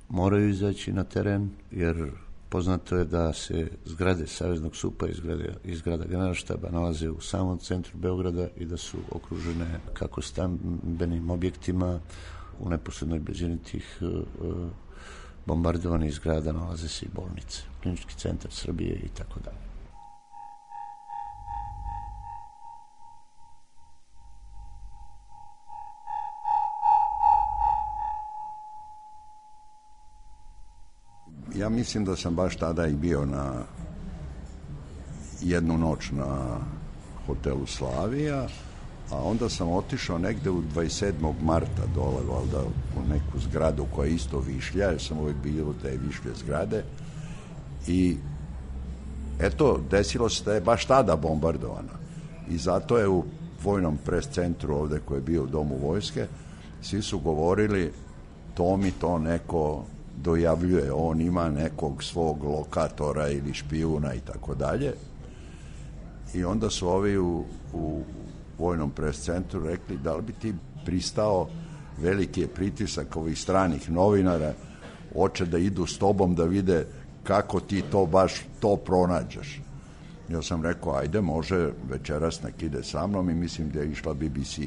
moraju 0.10 0.50
izaći 0.50 0.94
na 0.94 1.04
teren, 1.04 1.50
jer 1.72 2.12
Poznato 2.52 2.98
je 2.98 3.06
da 3.06 3.34
se 3.34 3.68
zgrade 3.86 4.28
Saveznog 4.28 4.76
supa 4.76 5.08
i 5.08 5.14
zgrade, 5.14 5.54
i 5.64 5.76
zgrada 5.76 6.06
generalštaba 6.06 6.70
nalaze 6.70 7.10
u 7.10 7.22
samom 7.22 7.60
centru 7.60 7.98
Beograda 7.98 8.48
i 8.58 8.66
da 8.66 8.78
su 8.78 8.98
okružene 9.12 9.80
kako 9.94 10.22
stambenim 10.22 11.30
objektima 11.30 12.00
u 12.60 12.70
neposrednoj 12.70 13.20
blizini 13.20 13.58
tih 13.64 13.98
uh, 14.02 14.70
bombardovanih 15.46 16.14
zgrada 16.14 16.52
nalaze 16.52 16.88
se 16.88 17.06
i 17.06 17.10
bolnice, 17.14 17.62
klinički 17.82 18.16
centar 18.16 18.52
Srbije 18.52 18.96
i 18.96 19.10
tako 19.10 19.40
dalje. 19.40 19.71
Ja 31.62 31.70
mislim 31.70 32.06
da 32.06 32.16
sam 32.16 32.36
baš 32.36 32.56
tada 32.56 32.88
i 32.88 32.94
bio 32.94 33.26
na 33.26 33.54
jednu 35.42 35.78
noć 35.78 36.12
na 36.12 36.58
hotelu 37.28 37.66
Slavija, 37.66 38.48
a 39.12 39.24
onda 39.24 39.50
sam 39.50 39.70
otišao 39.70 40.18
negde 40.18 40.50
u 40.50 40.62
27. 40.76 41.34
marta 41.42 41.86
dole, 41.96 42.22
valjda, 42.34 42.64
u 42.98 43.10
neku 43.10 43.40
zgradu 43.40 43.86
koja 43.96 44.08
je 44.08 44.16
isto 44.16 44.40
višlja, 44.40 44.86
jer 44.86 45.02
sam 45.02 45.20
uvijek 45.20 45.38
bio 45.44 45.70
u 45.70 45.74
te 45.74 45.98
višlje 46.08 46.32
zgrade 46.36 46.84
i 47.88 48.18
eto, 49.40 49.80
desilo 49.92 50.30
se 50.30 50.44
da 50.44 50.54
je 50.54 50.62
baš 50.62 50.86
tada 50.86 51.16
bombardovana 51.16 51.96
i 52.50 52.58
zato 52.58 52.98
je 52.98 53.08
u 53.08 53.24
vojnom 53.64 53.98
pres 54.06 54.28
centru 54.28 54.76
ovde 54.76 55.00
koji 55.06 55.18
je 55.18 55.22
bio 55.22 55.44
u 55.44 55.48
domu 55.48 55.78
vojske, 55.82 56.28
svi 56.82 57.02
su 57.02 57.20
govorili 57.20 57.94
to 58.54 58.78
mi 58.78 58.92
to 58.92 59.20
neko 59.20 59.86
dojavljuje, 60.24 60.92
on 60.94 61.22
ima 61.22 61.50
nekog 61.50 62.04
svog 62.04 62.44
lokatora 62.44 63.30
ili 63.30 63.54
špijuna 63.54 64.14
i 64.14 64.20
tako 64.20 64.56
dalje. 64.56 64.94
I 66.34 66.44
onda 66.44 66.70
su 66.70 66.88
ovi 66.88 67.18
u, 67.18 67.44
u 67.74 68.04
vojnom 68.58 68.92
pres 68.92 69.22
centru 69.22 69.64
rekli 69.64 69.98
da 69.98 70.16
li 70.16 70.22
bi 70.22 70.34
ti 70.34 70.54
pristao 70.86 71.48
veliki 71.98 72.42
je 72.42 72.48
pritisak 72.48 73.16
ovih 73.16 73.40
stranih 73.40 73.92
novinara, 73.92 74.54
hoće 75.14 75.46
da 75.46 75.58
idu 75.58 75.86
s 75.86 75.98
tobom 75.98 76.36
da 76.36 76.44
vide 76.44 76.86
kako 77.24 77.60
ti 77.60 77.84
to 77.92 78.06
baš 78.06 78.34
to 78.60 78.76
pronađeš. 78.76 79.62
Ja 80.30 80.42
sam 80.42 80.64
rekao, 80.64 80.96
ajde, 80.96 81.22
može 81.22 81.70
večeras 81.90 82.44
nek 82.44 82.62
ide 82.62 82.84
sa 82.84 83.08
mnom 83.08 83.30
i 83.30 83.34
mislim 83.34 83.70
da 83.70 83.80
je 83.80 83.92
išla 83.92 84.14
BBC 84.14 84.60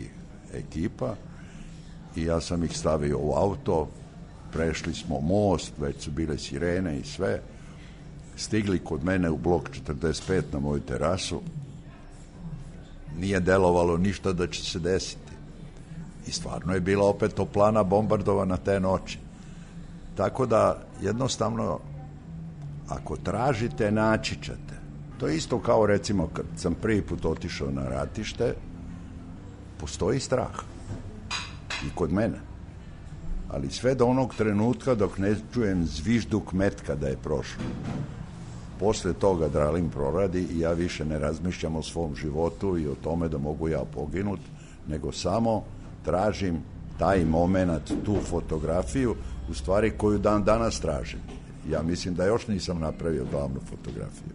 ekipa 0.55 1.15
i 2.17 2.25
ja 2.25 2.41
sam 2.41 2.65
ih 2.65 2.79
stavio 2.79 3.19
u 3.19 3.33
auto, 3.35 3.89
prešli 4.55 4.95
smo 4.95 5.21
most, 5.21 5.73
već 5.79 6.05
su 6.05 6.11
bile 6.11 6.39
sirene 6.39 6.99
i 6.99 7.05
sve, 7.05 7.41
stigli 8.37 8.79
kod 8.79 9.05
mene 9.05 9.31
u 9.31 9.37
blok 9.37 9.71
45 9.89 10.43
na 10.53 10.59
moju 10.59 10.81
terasu, 10.81 11.41
nije 13.19 13.41
delovalo 13.41 13.97
ništa 13.97 14.33
da 14.33 14.47
će 14.47 14.65
se 14.65 14.79
desiti. 14.79 15.33
I 16.27 16.31
stvarno 16.31 16.75
je 16.75 16.81
bila 16.81 17.09
opet 17.09 17.35
toplana 17.35 17.83
bombardovana 17.83 18.57
te 18.57 18.81
noći. 18.81 19.19
Tako 20.17 20.47
da 20.47 20.83
jednostavno 21.03 21.81
ako 22.89 23.17
tražite 23.17 23.91
naći 23.91 24.37
ćete. 24.43 24.75
To 25.19 25.27
je 25.27 25.37
isto 25.37 25.59
kao 25.59 25.87
recimo 25.87 26.27
kad 26.27 26.47
sam 26.57 26.75
prvi 26.75 27.03
put 27.03 27.25
otišao 27.25 27.71
na 27.71 27.89
ratište, 27.89 28.55
postoji 29.81 30.21
strah. 30.21 30.55
I 31.87 31.91
kod 31.95 32.13
mene. 32.13 32.54
Ali 33.55 33.71
sve 33.71 33.95
do 33.95 34.07
onog 34.07 34.35
trenutka 34.35 34.95
dok 34.95 35.19
ne 35.19 35.37
čujem 35.55 35.87
zvižduk 35.87 36.53
metka 36.53 36.95
da 36.95 37.09
je 37.09 37.17
prošlo. 37.17 37.63
Posle 38.81 39.13
toga 39.13 39.49
Dralin 39.49 39.89
proradi 39.89 40.47
i 40.51 40.59
ja 40.59 40.73
više 40.73 41.05
ne 41.05 41.19
razmišljam 41.19 41.77
o 41.77 41.83
svom 41.83 42.17
životu 42.17 42.79
i 42.79 42.89
o 42.89 42.95
tome 42.95 43.29
da 43.29 43.39
mogu 43.39 43.69
ja 43.69 43.85
poginut, 43.95 44.41
nego 44.89 45.13
samo 45.13 45.63
tražim 46.05 46.59
taj 46.99 47.25
moment, 47.25 47.93
tu 48.05 48.17
fotografiju, 48.31 49.15
u 49.51 49.55
stvari 49.55 49.91
koju 49.91 50.19
dan 50.19 50.45
danas 50.45 50.81
tražim. 50.81 51.21
Ja 51.71 51.83
mislim 51.83 52.15
da 52.15 52.27
još 52.27 52.47
nisam 52.49 52.81
napravio 52.81 53.27
glavnu 53.31 53.61
fotografiju. 53.71 54.35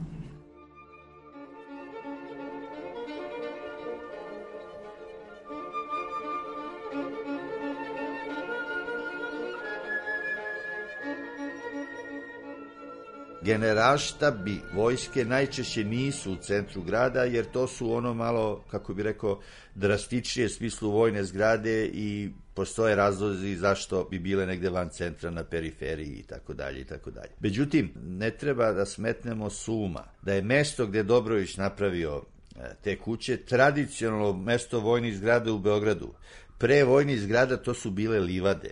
Generalštabi 13.41 14.61
vojske 14.73 15.25
najčešće 15.25 15.83
nisu 15.83 16.31
u 16.31 16.35
centru 16.35 16.81
grada, 16.81 17.23
jer 17.23 17.45
to 17.45 17.67
su 17.67 17.93
ono 17.93 18.13
malo, 18.13 18.63
kako 18.71 18.93
bi 18.93 19.03
rekao, 19.03 19.39
drastičnije 19.75 20.49
smislu 20.49 20.91
vojne 20.91 21.23
zgrade 21.23 21.85
i 21.85 22.29
postoje 22.53 22.95
razlozi 22.95 23.55
zašto 23.55 24.07
bi 24.11 24.19
bile 24.19 24.45
negde 24.45 24.69
van 24.69 24.89
centra 24.89 25.29
na 25.29 25.43
periferiji 25.43 26.15
i 26.19 26.23
tako 26.23 26.53
dalje 26.53 26.81
i 26.81 26.83
tako 26.83 27.11
dalje. 27.11 27.29
Međutim, 27.39 27.91
ne 27.95 28.31
treba 28.31 28.71
da 28.71 28.85
smetnemo 28.85 29.49
suma 29.49 30.03
da 30.21 30.33
je 30.33 30.41
mesto 30.41 30.87
gde 30.87 31.03
Dobrović 31.03 31.57
napravio 31.57 32.21
e, 32.55 32.61
te 32.83 32.97
kuće 32.97 33.37
tradicionalno 33.37 34.33
mesto 34.33 34.79
vojnih 34.79 35.17
zgrada 35.17 35.53
u 35.53 35.59
Beogradu. 35.59 36.13
Pre 36.57 36.83
vojnih 36.83 37.21
zgrada 37.21 37.57
to 37.57 37.73
su 37.73 37.91
bile 37.91 38.19
livade 38.19 38.71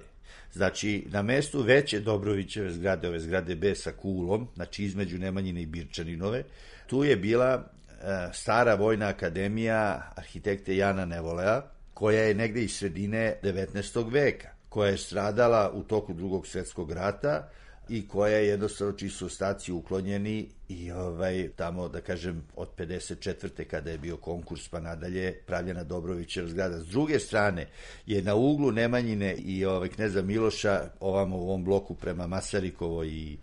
Znači, 0.54 1.06
na 1.10 1.22
mestu 1.22 1.62
veće 1.62 2.00
Dobrovićeve 2.00 2.72
zgrade, 2.72 3.08
ove 3.08 3.20
zgrade 3.20 3.56
B 3.56 3.76
sa 3.76 3.92
kulom, 3.92 4.48
znači 4.56 4.84
između 4.84 5.18
Nemanjine 5.18 5.62
i 5.62 5.66
Birčaninove, 5.66 6.44
tu 6.88 7.04
je 7.04 7.16
bila 7.16 7.54
e, 7.54 8.30
stara 8.34 8.76
vojna 8.76 9.08
akademija 9.08 10.12
arhitekte 10.16 10.78
Jana 10.78 11.06
Nevolea, 11.06 11.62
koja 11.94 12.22
je 12.22 12.34
negde 12.34 12.64
iz 12.64 12.78
sredine 12.78 13.36
19. 13.44 14.12
veka, 14.12 14.48
koja 14.70 14.90
je 14.90 14.98
stradala 14.98 15.72
u 15.74 15.84
toku 15.84 16.14
drugog 16.14 16.48
svetskog 16.48 16.92
rata, 16.92 17.50
i 17.90 18.08
koja 18.08 18.38
je 18.38 18.48
jednostavno 18.48 18.94
čiji 18.94 19.10
su 19.10 19.26
ostaci 19.26 19.72
uklonjeni 19.72 20.48
i 20.70 20.92
ovaj, 20.92 21.50
tamo, 21.56 21.88
da 21.88 22.02
kažem, 22.02 22.44
od 22.56 22.70
54. 22.78 23.64
kada 23.64 23.92
je 23.92 23.98
bio 23.98 24.18
konkurs 24.18 24.68
pa 24.70 24.80
nadalje 24.80 25.34
pravljena 25.46 25.84
Dobrovićev 25.84 26.48
zgrada. 26.48 26.80
S 26.80 26.88
druge 26.88 27.20
strane 27.20 27.68
je 28.06 28.22
na 28.22 28.36
uglu 28.36 28.72
Nemanjine 28.72 29.36
i 29.36 29.66
ovaj, 29.66 29.90
kneza 29.90 30.22
Miloša 30.22 30.90
ovamo 31.00 31.38
u 31.38 31.42
ovom 31.42 31.64
bloku 31.64 31.96
prema 31.96 32.28
Masarikovo 32.28 33.04
i 33.04 33.38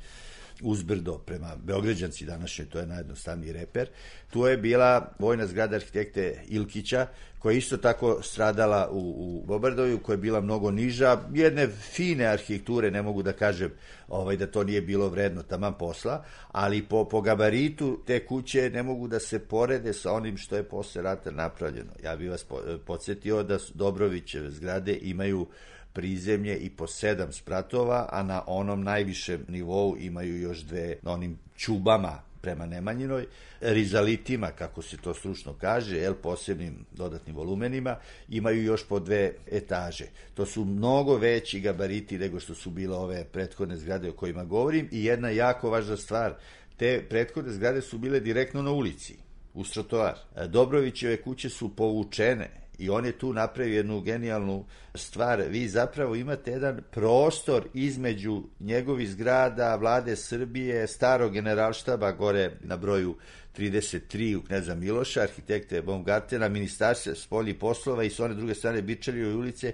uzbrdo 0.63 1.19
prema 1.19 1.57
Beograđanci 1.57 2.25
današnjoj, 2.25 2.69
to 2.69 2.79
je 2.79 2.87
najjednostavniji 2.87 3.53
reper. 3.53 3.89
Tu 4.31 4.47
je 4.47 4.57
bila 4.57 5.13
vojna 5.19 5.47
zgrada 5.47 5.77
arhitekte 5.77 6.43
Ilkića, 6.49 7.07
koja 7.39 7.53
je 7.53 7.59
isto 7.59 7.77
tako 7.77 8.23
stradala 8.23 8.89
u, 8.91 8.99
u 8.99 9.47
Bobardoju, 9.47 9.99
koja 9.99 10.15
je 10.15 10.19
bila 10.19 10.41
mnogo 10.41 10.71
niža, 10.71 11.21
jedne 11.35 11.69
fine 11.69 12.27
arhitekture, 12.27 12.91
ne 12.91 13.03
mogu 13.03 13.23
da 13.23 13.33
kažem 13.33 13.71
ovaj, 14.09 14.37
da 14.37 14.47
to 14.47 14.65
nije 14.65 14.81
bilo 14.81 15.09
vredno 15.09 15.43
taman 15.43 15.75
posla, 15.79 16.25
ali 16.53 16.83
po, 16.83 17.05
po 17.05 17.21
gabaritu 17.21 18.01
te 18.07 18.27
kuće 18.27 18.71
ne 18.71 18.83
mogu 18.83 19.09
da 19.09 19.21
se 19.21 19.39
porede 19.39 19.93
sa 19.93 20.13
onim 20.13 20.37
što 20.37 20.57
je 20.57 20.63
posle 20.63 21.03
rata 21.03 21.31
napravljeno. 21.31 21.93
Ja 22.05 22.17
bih 22.17 22.31
vas 22.31 22.47
podsjetio 22.87 23.43
da 23.43 23.59
Dobrovićeve 23.75 24.51
zgrade 24.51 24.99
imaju 25.03 25.47
prizemlje 25.95 26.57
i 26.57 26.71
po 26.71 26.87
sedam 26.87 27.33
spratova, 27.33 28.09
a 28.13 28.23
na 28.23 28.43
onom 28.47 28.83
najvišem 28.83 29.45
nivou 29.49 29.97
imaju 29.99 30.41
još 30.41 30.61
dve 30.61 30.97
na 31.03 31.13
onim 31.13 31.39
čubama 31.57 32.23
prema 32.43 32.67
Nemanjinoj, 32.67 33.27
rizalitima, 33.61 34.51
kako 34.51 34.83
se 34.83 34.97
to 34.97 35.15
stručno 35.15 35.55
kaže, 35.61 36.03
el, 36.03 36.15
posebnim 36.15 36.85
dodatnim 36.93 37.37
volumenima, 37.37 37.97
imaju 38.29 38.63
još 38.63 38.85
po 38.89 39.01
dve 39.01 39.33
etaže. 39.53 40.05
To 40.35 40.47
su 40.47 40.65
mnogo 40.65 41.17
veći 41.17 41.61
gabariti 41.61 42.19
nego 42.19 42.41
što 42.41 42.55
su 42.55 42.71
bile 42.71 42.97
ove 42.97 43.25
prethodne 43.25 43.77
zgrade 43.77 44.11
o 44.11 44.13
kojima 44.13 44.45
govorim 44.45 44.89
i 44.93 45.05
jedna 45.05 45.31
jako 45.31 45.71
važna 45.71 45.97
stvar, 45.97 46.35
te 46.77 47.07
prethodne 47.09 47.53
zgrade 47.53 47.81
su 47.81 47.99
bile 47.99 48.21
direktno 48.21 48.63
na 48.63 48.73
ulici, 48.73 49.17
uz 49.55 49.71
trotoar. 49.71 50.15
Dobrovićeve 50.49 51.23
kuće 51.23 51.49
su 51.49 51.77
povučene 51.77 52.64
I 52.79 52.91
on 52.91 53.07
je 53.07 53.19
tu 53.19 53.33
napravio 53.33 53.77
jednu 53.77 54.01
genijalnu 54.01 54.65
stvar. 54.95 55.43
Vi 55.49 55.69
zapravo 55.69 56.15
imate 56.15 56.51
jedan 56.51 56.81
prostor 56.91 57.65
između 57.75 58.43
njegovih 58.61 59.11
zgrada, 59.11 59.77
vlade 59.77 60.17
Srbije, 60.17 60.87
starog 60.87 61.33
generalštaba 61.33 62.13
gore 62.13 62.51
na 62.61 62.77
broju 62.77 63.17
33 63.59 64.37
u 64.37 64.43
Kneza 64.43 64.75
Miloša, 64.75 65.23
arhitekte 65.23 65.83
Baumgartena, 65.83 66.49
ministarstva 66.49 67.15
spolji 67.15 67.55
poslova 67.55 68.05
i 68.05 68.11
s 68.11 68.21
one 68.21 68.35
druge 68.35 68.55
strane 68.55 68.83
Bičarijove 68.83 69.35
ulice, 69.35 69.73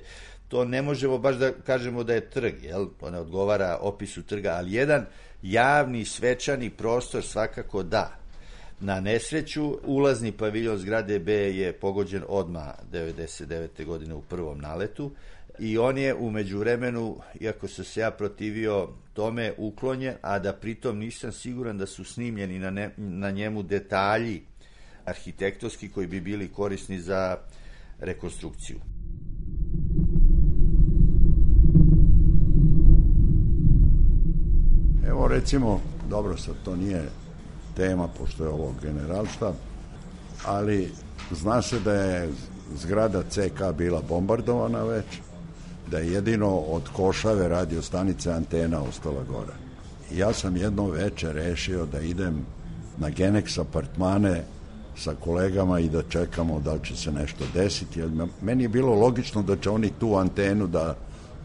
to 0.49 0.65
ne 0.65 0.83
možemo 0.83 1.19
baš 1.19 1.37
da 1.37 1.53
kažemo 1.53 2.05
da 2.05 2.15
je 2.15 2.31
trg, 2.31 2.65
jel? 2.65 2.87
To 3.01 3.11
ne 3.11 3.19
odgovara 3.19 3.79
opisu 3.81 4.23
trga, 4.23 4.51
ali 4.59 4.73
jedan 4.73 5.07
javni, 5.43 6.05
svečani 6.05 6.71
prostor 6.71 7.23
svakako 7.23 7.83
da. 7.83 8.20
Na 8.81 9.01
nesreću, 9.01 9.79
ulazni 9.85 10.33
paviljon 10.33 10.79
zgrade 10.79 11.19
B 11.19 11.33
je 11.33 11.73
pogođen 11.73 12.23
odma 12.29 12.75
99. 12.93 13.85
godine 13.85 14.15
u 14.15 14.23
prvom 14.23 14.59
naletu 14.59 15.11
i 15.59 15.79
on 15.79 15.99
je 15.99 16.15
umeđu 16.15 16.59
vremenu, 16.59 17.17
iako 17.41 17.69
sam 17.69 17.85
se 17.85 18.01
ja 18.01 18.11
protivio 18.11 18.89
tome, 19.13 19.53
uklonjen, 19.59 20.15
a 20.23 20.39
da 20.39 20.53
pritom 20.53 20.99
nisam 20.99 21.33
siguran 21.33 21.79
da 21.79 21.87
su 21.87 22.05
snimljeni 22.05 22.59
na, 22.59 22.71
ne, 22.71 22.91
na 22.97 23.31
njemu 23.31 23.63
detalji 23.63 24.43
arhitektonski 25.05 25.89
koji 25.89 26.07
bi 26.07 26.21
bili 26.21 26.49
korisni 26.49 27.01
za 27.01 27.39
rekonstrukciju. 27.99 28.79
Evo 35.09 35.29
recimo, 35.29 35.81
dobro 36.09 36.37
sad 36.37 36.55
to 36.65 36.77
nije 36.77 37.03
tema, 37.81 38.09
pošto 38.19 38.45
je 38.45 38.51
ovo 38.51 38.75
generalštab, 38.83 39.55
ali 40.47 40.93
zna 41.31 41.63
se 41.63 41.81
da 41.81 41.93
je 41.93 42.29
zgrada 42.77 43.23
CK 43.23 43.61
bila 43.79 44.03
bombardovana 44.09 44.83
već, 44.85 45.07
da 45.91 45.99
je 45.99 46.13
jedino 46.13 46.49
od 46.57 46.89
Košave 46.93 47.49
radio 47.49 47.83
stanice 47.83 48.33
antena 48.33 48.83
ostala 48.83 49.23
gore. 49.23 49.53
Ja 50.13 50.33
sam 50.33 50.57
jedno 50.57 50.87
veče 50.87 51.33
rešio 51.33 51.87
da 51.87 52.01
idem 52.01 52.45
na 52.99 53.11
Genex 53.11 53.61
apartmane 53.61 54.45
sa 54.97 55.15
kolegama 55.25 55.81
i 55.81 55.89
da 55.89 56.03
čekamo 56.03 56.61
da 56.61 56.73
li 56.73 56.85
će 56.85 56.97
se 56.97 57.13
nešto 57.13 57.45
desiti. 57.55 58.03
Meni 58.43 58.63
je 58.63 58.69
bilo 58.69 58.95
logično 58.95 59.43
da 59.43 59.57
će 59.57 59.71
oni 59.71 59.91
tu 60.01 60.17
antenu 60.17 60.67
da 60.67 60.97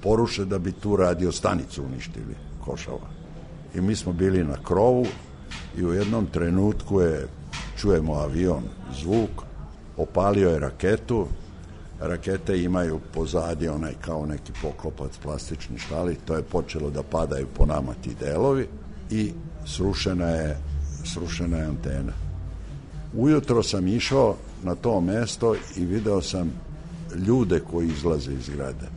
poruše 0.03 0.45
da 0.45 0.59
bi 0.59 0.71
tu 0.71 0.95
radio 0.95 1.31
stanicu 1.31 1.83
uništili 1.83 2.35
Košava. 2.65 3.07
I 3.75 3.81
mi 3.81 3.95
smo 3.95 4.13
bili 4.13 4.43
na 4.43 4.57
krovu 4.63 5.05
i 5.77 5.86
u 5.86 5.93
jednom 5.93 6.25
trenutku 6.25 7.01
je, 7.01 7.27
čujemo 7.77 8.13
avion, 8.13 8.63
zvuk, 9.01 9.29
opalio 9.97 10.49
je 10.49 10.60
raketu, 10.60 11.27
rakete 11.99 12.63
imaju 12.63 12.99
pozadi 13.13 13.67
onaj 13.67 13.93
kao 14.01 14.25
neki 14.25 14.51
poklopac 14.62 15.17
plastični 15.23 15.77
štali, 15.77 16.17
to 16.25 16.36
je 16.36 16.43
počelo 16.43 16.89
da 16.89 17.03
padaju 17.03 17.47
po 17.58 17.65
nama 17.65 17.93
ti 18.03 18.15
delovi. 18.19 18.67
I 19.12 19.31
srušena 19.65 20.27
je, 20.27 20.58
srušena 21.13 21.58
je 21.58 21.65
antena. 21.65 22.13
Ujutro 23.13 23.63
sam 23.63 23.88
išao 23.88 24.36
na 24.63 24.75
to 24.75 25.01
mesto 25.01 25.55
i 25.75 25.86
video 25.86 26.21
sam 26.21 26.51
ljude 27.27 27.60
koji 27.71 27.88
izlaze 27.88 28.34
iz 28.34 28.45
zgrade. 28.45 28.88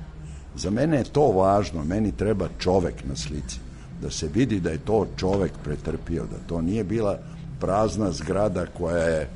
Za 0.57 0.71
mene 0.71 0.97
je 0.97 1.05
to 1.05 1.33
važno, 1.33 1.85
meni 1.85 2.13
treba 2.17 2.49
čovek 2.59 2.95
na 3.05 3.17
slici, 3.17 3.61
da 4.03 4.11
se 4.11 4.29
vidi 4.29 4.61
da 4.61 4.71
je 4.71 4.79
to 4.79 5.07
čovek 5.17 5.53
pretrpio, 5.65 6.23
da 6.23 6.39
to 6.47 6.61
nije 6.61 6.85
bila 6.85 7.19
prazna 7.61 8.13
zgrada 8.13 8.67
koja 8.67 8.97
je 8.97 9.29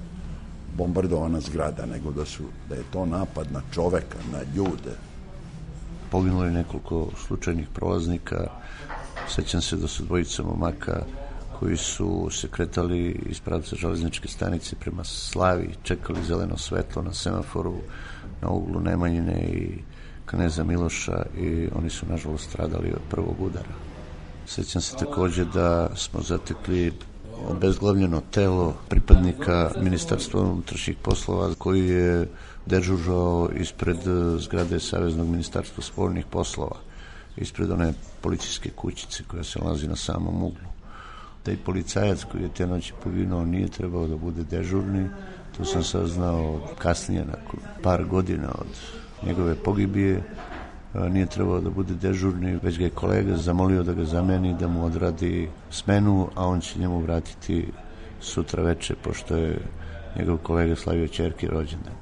bombardovana 0.76 1.40
zgrada, 1.40 1.86
nego 1.86 2.12
da, 2.12 2.24
su, 2.24 2.42
da 2.68 2.74
je 2.74 2.84
to 2.92 3.06
napad 3.06 3.52
na 3.52 3.62
čoveka, 3.74 4.18
na 4.32 4.38
ljude. 4.56 4.96
Poginulo 6.10 6.44
je 6.44 6.50
nekoliko 6.50 7.08
slučajnih 7.26 7.68
prolaznika, 7.74 8.50
sećam 9.28 9.60
se 9.60 9.76
da 9.76 9.88
su 9.88 10.04
dvojica 10.04 10.42
momaka 10.42 11.02
koji 11.58 11.76
su 11.76 12.28
se 12.30 12.48
kretali 12.48 13.20
iz 13.26 13.40
pravca 13.40 13.76
železničke 13.76 14.28
stanice 14.28 14.76
prema 14.76 15.04
Slavi, 15.04 15.74
čekali 15.82 16.24
zeleno 16.24 16.56
svetlo 16.56 17.02
na 17.02 17.12
semaforu 17.12 17.74
na 18.40 18.48
uglu 18.48 18.80
Nemanjine 18.80 19.40
i 19.42 19.78
kneza 20.26 20.64
Miloša 20.64 21.22
i 21.38 21.68
oni 21.74 21.90
su 21.90 22.06
nažalost 22.06 22.44
stradali 22.44 22.92
od 22.92 23.00
prvog 23.10 23.36
udara. 23.40 23.91
Sećam 24.46 24.82
se 24.82 24.96
takođe 24.96 25.44
da 25.44 25.96
smo 25.96 26.20
zatekli 26.20 26.92
obezglavljeno 27.48 28.22
telo 28.30 28.74
pripadnika 28.88 29.70
Ministarstva 29.80 30.40
unutrašnjih 30.40 30.96
poslova 31.02 31.54
koji 31.58 31.88
je 31.88 32.28
dežužao 32.66 33.48
ispred 33.56 33.96
zgrade 34.38 34.80
Saveznog 34.80 35.28
ministarstva 35.28 35.82
spoljnih 35.82 36.26
poslova, 36.30 36.76
ispred 37.36 37.70
one 37.70 37.92
policijske 38.20 38.70
kućice 38.70 39.24
koja 39.26 39.44
se 39.44 39.58
nalazi 39.58 39.88
na 39.88 39.96
samom 39.96 40.42
uglu. 40.42 40.72
Taj 41.42 41.56
policajac 41.56 42.24
koji 42.24 42.42
je 42.42 42.54
te 42.54 42.66
noći 42.66 42.92
poginuo 43.04 43.44
nije 43.44 43.68
trebao 43.68 44.06
da 44.06 44.16
bude 44.16 44.44
dežurni, 44.44 45.08
to 45.56 45.64
sam 45.64 45.84
saznao 45.84 46.60
kasnije, 46.78 47.24
nakon 47.24 47.60
par 47.82 48.04
godina 48.04 48.48
od 48.48 48.66
njegove 49.26 49.54
pogibije, 49.54 50.22
nije 50.94 51.26
trebao 51.26 51.60
da 51.60 51.70
bude 51.70 51.94
dežurni, 51.94 52.58
već 52.62 52.78
ga 52.78 52.84
je 52.84 52.90
kolega 52.90 53.36
zamolio 53.36 53.82
da 53.82 53.92
ga 53.92 54.04
zameni, 54.04 54.56
da 54.60 54.68
mu 54.68 54.84
odradi 54.84 55.48
smenu, 55.70 56.28
a 56.34 56.46
on 56.46 56.60
će 56.60 56.78
njemu 56.78 57.00
vratiti 57.00 57.72
sutra 58.20 58.62
veče, 58.62 58.94
pošto 59.04 59.36
je 59.36 59.58
njegov 60.18 60.38
kolega 60.38 60.76
slavio 60.76 61.08
čerke 61.08 61.46
rođendan. 61.46 61.94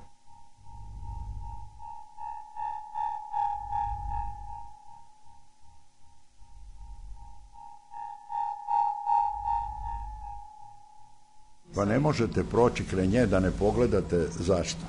Pa 11.74 11.85
ne 11.85 11.98
možete 11.98 12.44
proći 12.44 12.85
kre 12.85 13.07
nje 13.07 13.26
da 13.26 13.40
ne 13.40 13.50
pogledate 13.50 14.26
zašto. 14.31 14.81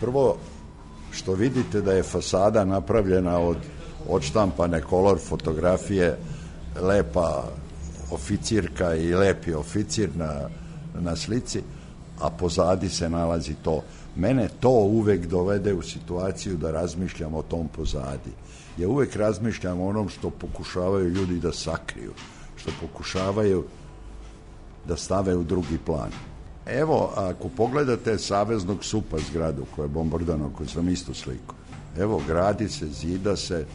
Prvo, 0.00 0.36
što 1.10 1.34
vidite 1.34 1.80
da 1.80 1.92
je 1.92 2.02
fasada 2.02 2.64
napravljena 2.64 3.38
od 3.38 3.56
odštampane 4.08 4.80
kolor 4.82 5.18
fotografije, 5.18 6.16
lepa 6.80 7.44
oficirka 8.10 8.94
i 8.94 9.14
lepi 9.14 9.54
oficir 9.54 10.10
na, 10.16 10.48
na 11.00 11.16
slici, 11.16 11.62
a 12.20 12.30
pozadi 12.30 12.88
se 12.88 13.10
nalazi 13.10 13.54
to. 13.62 13.82
Mene 14.16 14.48
to 14.60 14.70
uvek 14.70 15.26
dovede 15.26 15.74
u 15.74 15.82
situaciju 15.82 16.56
da 16.56 16.70
razmišljam 16.70 17.34
o 17.34 17.42
tom 17.42 17.68
pozadi. 17.68 18.32
Ja 18.78 18.88
uvek 18.88 19.16
razmišljam 19.16 19.80
o 19.80 19.88
onom 19.88 20.08
što 20.08 20.30
pokušavaju 20.30 21.08
ljudi 21.08 21.38
da 21.40 21.52
sakriju, 21.52 22.12
što 22.56 22.70
pokušavaju 22.80 23.64
da 24.88 24.96
stave 24.96 25.36
u 25.36 25.44
drugi 25.44 25.78
plan. 25.86 26.10
Evo, 26.72 27.12
ako 27.16 27.48
pogledate 27.48 28.18
Saveznog 28.18 28.84
supa 28.84 29.16
zgradu 29.30 29.64
koja 29.76 29.84
je 29.84 29.88
bombardana, 29.88 30.48
koju 30.56 30.68
sam 30.68 30.88
isto 30.88 31.14
sliku, 31.14 31.54
evo, 31.98 32.22
gradi 32.26 32.68
se, 32.68 32.86
zida 32.86 33.36
se, 33.36 33.66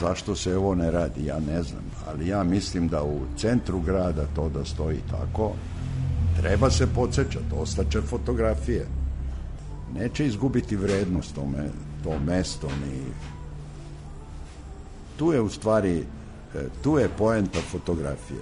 zašto 0.00 0.36
se 0.36 0.56
ovo 0.56 0.74
ne 0.74 0.90
radi, 0.90 1.26
ja 1.26 1.40
ne 1.40 1.62
znam, 1.62 1.82
ali 2.08 2.28
ja 2.28 2.42
mislim 2.42 2.88
da 2.88 3.02
u 3.02 3.20
centru 3.36 3.80
grada 3.80 4.26
to 4.34 4.48
da 4.48 4.64
stoji 4.64 4.98
tako, 5.10 5.52
treba 6.40 6.70
se 6.70 6.86
podsjećati, 6.94 7.54
ostaće 7.56 8.00
fotografije. 8.00 8.86
Neće 9.94 10.26
izgubiti 10.26 10.76
vrednost 10.76 11.34
to, 11.34 11.46
me, 11.46 11.68
to 12.04 12.18
mesto, 12.26 12.66
ni... 12.66 13.02
Tu 15.16 15.32
je 15.32 15.40
u 15.40 15.48
stvari, 15.48 15.98
e, 16.54 16.66
tu 16.82 16.98
je 16.98 17.08
poenta 17.18 17.58
fotografije. 17.70 18.40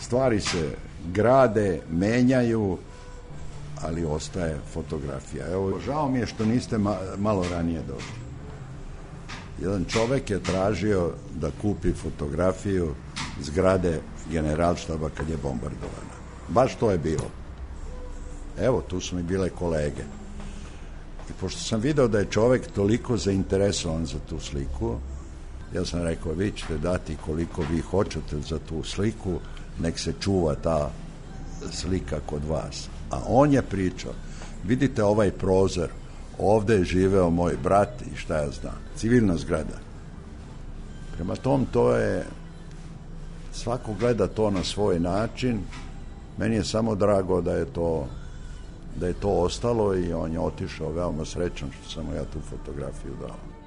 Stvari 0.00 0.40
se 0.40 0.87
grade, 1.12 1.80
menjaju, 1.90 2.78
ali 3.82 4.04
ostaje 4.04 4.58
fotografija. 4.72 5.52
Evo, 5.52 5.80
žao 5.86 6.08
mi 6.08 6.18
je 6.18 6.26
što 6.26 6.44
niste 6.44 6.78
ma, 6.78 6.96
malo 7.18 7.44
ranije 7.50 7.82
došli. 7.88 8.28
Jedan 9.60 9.84
čovek 9.84 10.30
je 10.30 10.42
tražio 10.42 11.10
da 11.40 11.50
kupi 11.62 11.92
fotografiju 11.92 12.94
zgrade 13.40 14.00
generalštaba 14.30 15.10
kad 15.16 15.28
je 15.28 15.36
bombardovana. 15.36 16.14
Baš 16.48 16.74
to 16.74 16.90
je 16.90 16.98
bilo. 16.98 17.30
Evo, 18.60 18.82
tu 18.88 19.00
su 19.00 19.16
mi 19.16 19.22
bile 19.22 19.50
kolege. 19.50 20.02
I 21.30 21.32
pošto 21.40 21.60
sam 21.60 21.80
video 21.80 22.08
da 22.08 22.18
je 22.18 22.30
čovek 22.30 22.70
toliko 22.74 23.16
zainteresovan 23.16 24.06
za 24.06 24.18
tu 24.28 24.40
sliku, 24.40 24.96
ja 25.74 25.84
sam 25.84 26.02
rekao, 26.02 26.32
vi 26.32 26.52
ćete 26.52 26.78
dati 26.78 27.16
koliko 27.26 27.62
vi 27.70 27.80
hoćete 27.80 28.40
za 28.40 28.58
tu 28.58 28.82
sliku, 28.82 29.38
nek 29.80 29.98
se 29.98 30.12
čuva 30.20 30.54
ta 30.54 30.90
slika 31.70 32.20
kod 32.26 32.44
vas. 32.44 32.88
A 33.10 33.20
on 33.28 33.52
je 33.52 33.62
pričao, 33.62 34.12
vidite 34.64 35.04
ovaj 35.04 35.30
prozor, 35.30 35.90
ovde 36.38 36.74
je 36.74 36.84
živeo 36.84 37.30
moj 37.30 37.56
brat 37.62 38.02
i 38.02 38.16
šta 38.16 38.36
ja 38.36 38.50
znam, 38.50 38.78
civilna 38.96 39.36
zgrada. 39.36 39.78
Prema 41.14 41.36
tom 41.36 41.66
to 41.72 41.96
je, 41.96 42.26
svako 43.52 43.94
gleda 43.94 44.26
to 44.26 44.50
na 44.50 44.64
svoj 44.64 45.00
način, 45.00 45.60
meni 46.38 46.56
je 46.56 46.64
samo 46.64 46.94
drago 46.94 47.40
da 47.40 47.52
je 47.52 47.64
to 47.64 48.06
da 49.00 49.06
je 49.06 49.12
to 49.12 49.30
ostalo 49.30 49.96
i 49.96 50.12
on 50.12 50.32
je 50.32 50.40
otišao 50.40 50.92
veoma 50.92 51.24
srećan 51.24 51.70
što 51.70 51.90
sam 51.90 52.14
ja 52.14 52.24
tu 52.24 52.40
fotografiju 52.40 53.12
dao. 53.20 53.57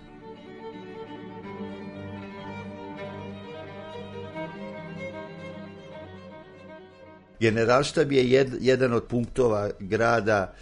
Generalštab 7.41 8.12
je 8.12 8.30
jed, 8.30 8.49
jedan 8.60 8.93
od 8.93 9.08
punktova 9.08 9.69
grada 9.80 10.54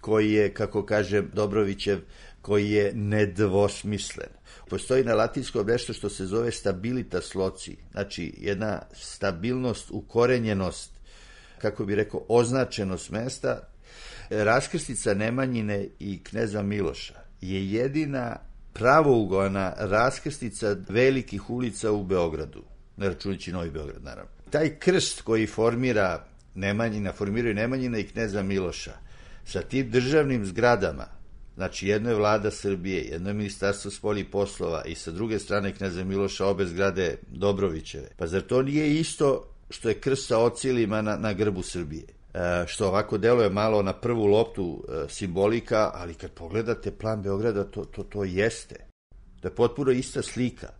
koji 0.00 0.32
je, 0.32 0.54
kako 0.54 0.86
kažem 0.86 1.30
Dobrovićev, 1.34 1.98
koji 2.42 2.70
je 2.70 2.92
nedvosmislen. 2.94 4.28
Postoji 4.70 5.04
na 5.04 5.14
latinskom 5.14 5.66
nešto 5.66 5.92
što 5.92 6.08
se 6.08 6.26
zove 6.26 6.50
stabilitas 6.50 7.34
loci, 7.34 7.76
znači 7.92 8.34
jedna 8.38 8.82
stabilnost, 8.92 9.90
ukorenjenost, 9.90 10.90
kako 11.58 11.84
bi 11.84 11.94
rekao, 11.94 12.24
označenost 12.28 13.10
mesta. 13.10 13.68
Raskrstica 14.30 15.14
Nemanjine 15.14 15.88
i 15.98 16.22
kneza 16.24 16.62
Miloša 16.62 17.14
je 17.40 17.72
jedina 17.72 18.36
pravougona 18.72 19.74
raskrstica 19.78 20.76
velikih 20.88 21.50
ulica 21.50 21.92
u 21.92 22.04
Beogradu, 22.04 22.62
ne 22.96 23.08
računići 23.08 23.52
Novi 23.52 23.70
Beograd, 23.70 24.02
naravno. 24.04 24.37
Taj 24.50 24.78
krst 24.78 25.22
koji 25.22 25.46
formira 25.46 26.24
Nemanjina, 26.54 27.12
formiraju 27.12 27.54
Nemanjina 27.54 27.98
i 27.98 28.06
kneza 28.06 28.42
Miloša, 28.42 28.92
sa 29.44 29.62
tim 29.62 29.90
državnim 29.90 30.46
zgradama, 30.46 31.06
znači 31.54 31.88
jedno 31.88 32.10
je 32.10 32.16
vlada 32.16 32.50
Srbije, 32.50 33.02
jedno 33.02 33.30
je 33.30 33.34
ministarstvo 33.34 33.90
spoljih 33.90 34.26
poslova 34.26 34.82
i 34.84 34.94
sa 34.94 35.10
druge 35.10 35.38
strane 35.38 35.74
kneza 35.74 36.04
Miloša 36.04 36.46
obe 36.46 36.66
zgrade 36.66 37.16
Dobrovićeve. 37.28 38.08
Pa 38.16 38.26
zar 38.26 38.42
to 38.42 38.62
nije 38.62 39.00
isto 39.00 39.54
što 39.70 39.88
je 39.88 40.00
krst 40.00 40.26
sa 40.26 40.38
ocilima 40.38 41.02
na, 41.02 41.16
na 41.16 41.32
grbu 41.32 41.62
Srbije? 41.62 42.04
E, 42.34 42.64
što 42.66 42.88
ovako 42.88 43.18
deluje 43.18 43.50
malo 43.50 43.82
na 43.82 43.92
prvu 43.92 44.26
loptu 44.26 44.84
e, 44.88 45.08
simbolika, 45.08 45.90
ali 45.94 46.14
kad 46.14 46.30
pogledate 46.30 46.90
plan 46.90 47.22
Beograda, 47.22 47.64
to, 47.64 47.84
to, 47.84 48.02
to 48.02 48.24
jeste. 48.24 48.76
To 49.40 49.48
je 49.48 49.54
potpuno 49.54 49.90
ista 49.90 50.22
slika. 50.22 50.77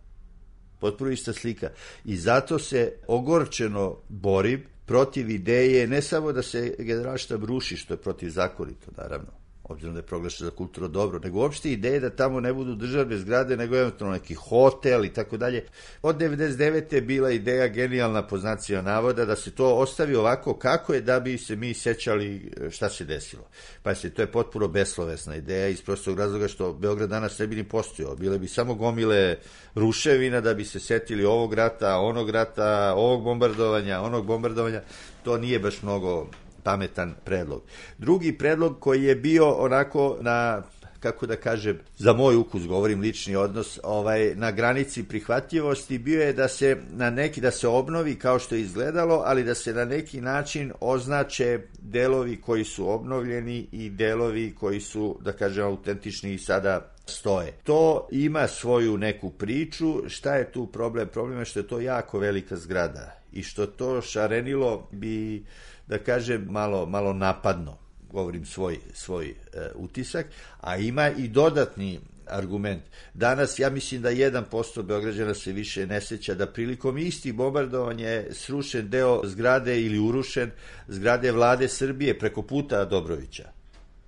Potpuno 0.79 1.11
ista 1.11 1.33
slika. 1.33 1.69
I 2.05 2.17
zato 2.17 2.59
se 2.59 2.93
ogorčeno 3.07 3.97
borim 4.09 4.63
protiv 4.85 5.29
ideje 5.29 5.87
ne 5.87 6.01
samo 6.01 6.31
da 6.31 6.41
se 6.41 6.75
generalštab 6.79 7.43
ruši, 7.43 7.77
što 7.77 7.93
je 7.93 7.97
protivzakonito, 7.97 8.91
naravno, 8.97 9.38
obzirom 9.69 9.93
da 9.93 9.99
je 9.99 10.05
proglašeno 10.05 10.49
za 10.49 10.55
kulturno 10.55 10.87
dobro, 10.87 11.19
nego 11.19 11.39
uopšte 11.39 11.71
ideje 11.71 11.99
da 11.99 12.09
tamo 12.09 12.39
ne 12.39 12.53
budu 12.53 12.75
državne 12.75 13.17
zgrade, 13.17 13.57
nego 13.57 13.77
eventualno 13.77 14.15
neki 14.15 14.33
hotel 14.33 15.05
i 15.05 15.13
tako 15.13 15.37
dalje. 15.37 15.65
Od 16.01 16.17
99. 16.17 16.93
je 16.93 17.01
bila 17.01 17.31
ideja 17.31 17.67
genijalna 17.67 18.27
poznacija 18.27 18.81
navoda 18.81 19.25
da 19.25 19.35
se 19.35 19.51
to 19.51 19.75
ostavi 19.75 20.15
ovako 20.15 20.53
kako 20.53 20.93
je 20.93 21.01
da 21.01 21.19
bi 21.19 21.37
se 21.37 21.55
mi 21.55 21.73
sećali 21.73 22.51
e, 22.61 22.69
šta 22.69 22.89
se 22.89 23.05
desilo. 23.05 23.47
Pa 23.83 23.95
se 23.95 24.09
to 24.09 24.21
je 24.21 24.31
potpuno 24.31 24.67
beslovesna 24.67 25.35
ideja 25.35 25.67
iz 25.67 25.81
prostog 25.81 26.19
razloga 26.19 26.47
što 26.47 26.73
Beograd 26.73 27.09
danas 27.09 27.39
ne 27.39 27.47
bi 27.47 27.55
ni 27.55 27.63
postojao. 27.63 28.15
Bile 28.15 28.39
bi 28.39 28.47
samo 28.47 28.73
gomile 28.73 29.37
ruševina 29.75 30.41
da 30.41 30.53
bi 30.53 30.65
se 30.65 30.79
setili 30.79 31.25
ovog 31.25 31.53
rata, 31.53 31.97
onog 31.97 32.29
rata, 32.29 32.93
ovog 32.95 33.23
bombardovanja, 33.23 34.01
onog 34.01 34.25
bombardovanja. 34.25 34.81
To 35.23 35.37
nije 35.37 35.59
baš 35.59 35.81
mnogo 35.81 36.27
pametan 36.69 37.15
predlog. 37.25 37.61
Drugi 37.97 38.37
predlog 38.37 38.79
koji 38.79 39.03
je 39.03 39.15
bio 39.15 39.51
onako 39.51 40.17
na 40.21 40.63
kako 40.99 41.27
da 41.27 41.35
kažem, 41.35 41.79
za 41.97 42.13
moj 42.13 42.35
ukus 42.35 42.67
govorim 42.67 42.99
lični 43.01 43.35
odnos, 43.35 43.79
ovaj 43.83 44.35
na 44.35 44.51
granici 44.51 45.03
prihvatljivosti 45.03 45.97
bio 45.97 46.21
je 46.21 46.33
da 46.33 46.47
se 46.47 46.77
na 46.91 47.09
neki 47.09 47.41
da 47.41 47.51
se 47.51 47.67
obnovi 47.67 48.15
kao 48.15 48.39
što 48.39 48.55
je 48.55 48.61
izgledalo, 48.61 49.21
ali 49.25 49.43
da 49.43 49.55
se 49.55 49.73
na 49.73 49.85
neki 49.85 50.21
način 50.21 50.73
označe 50.79 51.59
delovi 51.79 52.41
koji 52.41 52.63
su 52.63 52.89
obnovljeni 52.89 53.67
i 53.71 53.89
delovi 53.89 54.55
koji 54.59 54.81
su 54.81 55.17
da 55.21 55.31
kažem 55.31 55.65
autentični 55.65 56.33
i 56.33 56.37
sada 56.37 56.91
stoje. 57.05 57.51
To 57.63 58.07
ima 58.11 58.47
svoju 58.47 58.97
neku 58.97 59.29
priču, 59.29 60.09
šta 60.09 60.35
je 60.35 60.51
tu 60.51 60.67
problem? 60.67 61.07
Problem 61.07 61.39
je 61.39 61.45
što 61.45 61.59
je 61.59 61.67
to 61.67 61.79
jako 61.79 62.19
velika 62.19 62.55
zgrada 62.55 63.19
i 63.31 63.43
što 63.43 63.65
to 63.65 64.01
šarenilo 64.01 64.87
bi 64.91 65.43
da 65.89 65.97
kažem 65.97 66.45
malo 66.49 66.85
malo 66.85 67.13
napadno 67.13 67.77
govorim 68.11 68.45
svoj, 68.45 68.79
svoj 68.93 69.27
e, 69.27 69.33
utisak, 69.75 70.25
a 70.61 70.77
ima 70.77 71.09
i 71.09 71.27
dodatni 71.27 71.99
argument. 72.27 72.81
Danas 73.13 73.59
ja 73.59 73.69
mislim 73.69 74.01
da 74.01 74.11
1% 74.11 74.81
Beograđana 74.81 75.33
se 75.33 75.51
više 75.51 75.87
ne 75.87 76.01
seća 76.01 76.33
da 76.35 76.47
prilikom 76.47 76.97
isti 76.97 77.31
bombardovanja 77.31 78.09
je 78.09 78.33
srušen 78.33 78.89
deo 78.89 79.21
zgrade 79.23 79.81
ili 79.81 79.99
urušen 79.99 80.51
zgrade 80.87 81.31
vlade 81.31 81.67
Srbije 81.67 82.19
preko 82.19 82.41
puta 82.41 82.85
Dobrovića, 82.85 83.49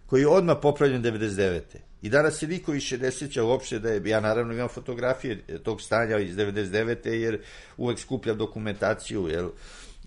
koji 0.05 0.21
je 0.21 0.27
odmah 0.27 0.57
popravljen 0.61 1.03
99. 1.03 1.61
I 2.01 2.09
danas 2.09 2.39
se 2.39 2.47
niko 2.47 2.71
više 2.71 2.97
ne 2.97 3.11
seća 3.11 3.43
uopšte 3.43 3.79
da 3.79 3.89
je, 3.89 4.01
ja 4.05 4.19
naravno 4.19 4.53
imam 4.53 4.69
fotografije 4.69 5.43
tog 5.63 5.81
stanja 5.81 6.17
iz 6.17 6.35
99. 6.35 7.07
jer 7.07 7.39
uvek 7.77 7.99
skupljam 7.99 8.37
dokumentaciju, 8.37 9.27
jel, 9.27 9.49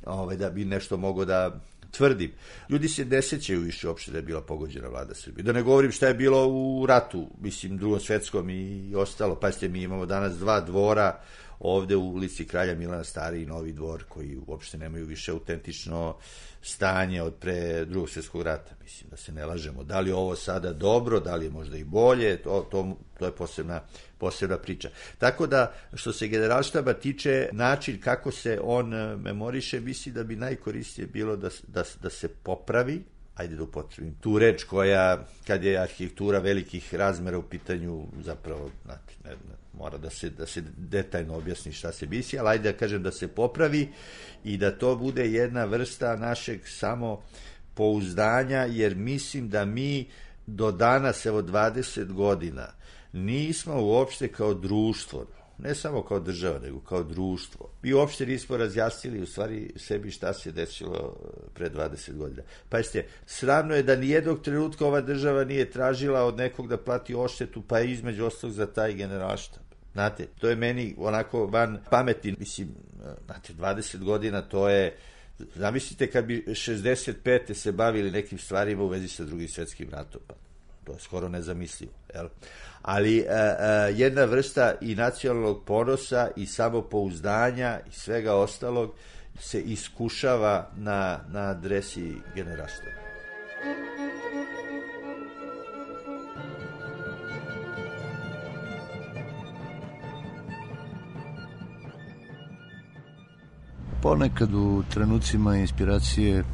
ovaj, 0.07 0.37
da 0.37 0.51
bi 0.51 0.65
nešto 0.65 0.97
mogo 0.97 1.25
da 1.25 1.61
tvrdim. 1.91 2.33
Ljudi 2.69 2.89
se 2.89 3.05
ne 3.05 3.23
sećaju 3.23 3.61
više 3.61 3.89
uopšte 3.89 4.11
da 4.11 4.19
je 4.19 4.23
bila 4.23 4.41
pogođena 4.41 4.89
vlada 4.89 5.15
Srbije. 5.15 5.43
Da 5.43 5.53
ne 5.53 5.63
govorim 5.63 5.93
šta 5.93 6.09
je 6.09 6.15
bilo 6.15 6.49
u 6.49 6.87
ratu, 6.87 7.27
mislim, 7.41 7.79
drugom 7.79 8.01
svetskom 8.01 8.51
i 8.51 8.95
ostalo. 8.97 9.35
Pazite, 9.35 9.69
mi 9.69 9.83
imamo 9.83 10.07
danas 10.07 10.39
dva 10.39 10.61
dvora 10.61 11.21
ovde 11.59 11.97
u 11.97 12.09
ulici 12.09 12.47
Kralja 12.47 12.75
Milana 12.75 13.05
Stari 13.05 13.43
i 13.43 13.47
Novi 13.47 13.73
dvor, 13.73 14.05
koji 14.09 14.39
uopšte 14.47 14.79
nemaju 14.79 15.07
više 15.07 15.33
autentično 15.33 16.17
stanje 16.63 17.23
od 17.23 17.35
pre 17.35 17.85
drugog 17.85 18.11
svjetskog 18.11 18.43
rata. 18.43 18.75
Mislim 18.83 19.11
da 19.11 19.17
se 19.17 19.33
ne 19.33 19.47
lažemo. 19.47 19.85
Da 19.85 20.01
li 20.01 20.11
je 20.11 20.15
ovo 20.15 20.37
sada 20.37 20.73
dobro, 20.73 21.21
da 21.21 21.37
li 21.37 21.45
je 21.45 21.51
možda 21.51 21.77
i 21.77 21.85
bolje, 21.85 22.43
to, 22.43 22.69
to, 22.71 22.97
to 23.19 23.27
je 23.27 23.33
posebna, 23.33 23.81
posebna 24.19 24.59
priča. 24.59 24.91
Tako 25.19 25.47
da, 25.47 25.73
što 25.95 26.13
se 26.13 26.29
generalštaba 26.29 26.93
tiče, 26.93 27.49
način 27.53 28.01
kako 28.01 28.31
se 28.31 28.61
on 28.63 28.89
memoriše, 29.21 29.81
misli 29.81 30.13
da 30.13 30.25
bi 30.25 30.37
najkoristije 30.37 31.07
bilo 31.07 31.37
da, 31.37 31.49
da, 31.67 31.83
da 32.03 32.11
se 32.11 32.29
popravi, 32.29 33.03
ajde 33.35 33.57
da 33.57 33.63
upotrebim 33.63 34.15
tu 34.21 34.39
reč 34.39 34.65
koja, 34.65 35.27
kad 35.47 35.65
je 35.65 35.79
arhitektura 35.79 36.39
velikih 36.39 36.95
razmera 36.95 37.39
u 37.39 37.43
pitanju, 37.43 38.07
zapravo, 38.23 38.71
znate, 38.85 39.15
ne, 39.25 39.31
ne, 39.31 39.57
mora 39.73 39.99
da 39.99 40.11
se, 40.11 40.31
da 40.31 40.47
se 40.47 40.63
detaljno 40.77 41.37
objasni 41.37 41.73
šta 41.73 41.93
se 41.93 42.07
misli, 42.07 42.39
ali 42.39 42.49
ajde 42.49 42.73
da 42.73 42.79
kažem 42.79 43.03
da 43.03 43.13
se 43.13 43.29
popravi 43.29 43.89
i 44.45 44.57
da 44.57 44.79
to 44.79 44.97
bude 44.97 45.27
jedna 45.31 45.65
vrsta 45.65 46.17
našeg 46.17 46.61
samo 46.69 47.23
pouzdanja, 47.75 48.67
jer 48.71 48.97
mislim 48.97 49.49
da 49.49 49.65
mi 49.65 50.07
do 50.47 50.73
danas, 50.73 51.27
evo 51.27 51.43
20 51.43 52.13
godina, 52.13 52.67
nismo 53.13 53.83
uopšte 53.83 54.29
kao 54.29 54.55
društvo, 54.55 55.27
ne 55.59 55.75
samo 55.75 56.03
kao 56.03 56.21
država, 56.21 56.59
nego 56.59 56.81
kao 56.81 57.03
društvo. 57.03 57.71
Mi 57.83 57.93
uopšte 57.93 58.27
nismo 58.27 58.57
razjasnili 58.57 59.23
u 59.23 59.27
stvari 59.27 59.73
sebi 59.77 60.11
šta 60.11 60.33
se 60.33 60.53
desilo 60.53 61.17
pre 61.55 61.71
20 61.71 62.17
godina. 62.17 62.43
Pa 62.69 62.79
jeste, 62.79 63.07
sramno 63.27 63.75
je 63.75 63.83
da 63.83 63.97
nijednog 63.97 64.43
trenutka 64.43 64.87
ova 64.87 65.01
država 65.01 65.45
nije 65.45 65.71
tražila 65.71 66.25
od 66.25 66.37
nekog 66.37 66.69
da 66.69 66.77
plati 66.77 67.15
oštetu, 67.15 67.63
pa 67.63 67.79
je 67.79 67.91
između 67.91 68.25
ostalog 68.25 68.55
za 68.55 68.67
taj 68.67 68.95
generalštab. 68.95 69.63
Znate, 69.93 70.27
to 70.27 70.49
je 70.49 70.57
meni 70.57 70.95
onako 70.99 71.47
van 71.47 71.79
pameti, 71.91 72.35
mislim, 72.39 72.69
znate, 73.25 73.53
20 73.53 74.05
godina 74.05 74.43
to 74.43 74.69
je, 74.69 74.97
zamislite 75.55 76.11
kad 76.11 76.25
bi 76.25 76.45
65. 76.47 77.55
se 77.55 77.73
bavili 77.73 78.11
nekim 78.11 78.39
stvarima 78.39 78.83
u 78.83 78.89
vezi 78.89 79.09
sa 79.09 79.25
drugim 79.25 79.49
svetskim 79.49 79.91
ratom, 79.91 80.21
pa 80.27 80.35
to 80.85 80.93
je 80.93 80.99
skoro 80.99 81.29
nezamislivo, 81.29 81.93
jel? 82.15 82.29
Ali 82.85 83.19
e, 83.19 83.25
e, 83.29 83.93
jedna 83.95 84.25
vrsta 84.25 84.75
i 84.81 84.95
nacionalnog 84.95 85.65
ponosa 85.65 86.29
i 86.37 86.47
samopouzdanja 86.47 87.81
i 87.89 87.93
svega 87.93 88.35
ostalog 88.35 88.95
se 89.39 89.61
iskušava 89.61 90.71
na, 90.77 91.19
na 91.29 91.41
adresi 91.41 92.13
generalstva. 92.35 92.89
Ponekad 104.03 104.55
u 104.55 104.83
trenucima 104.91 105.57
inspiracije 105.57 106.45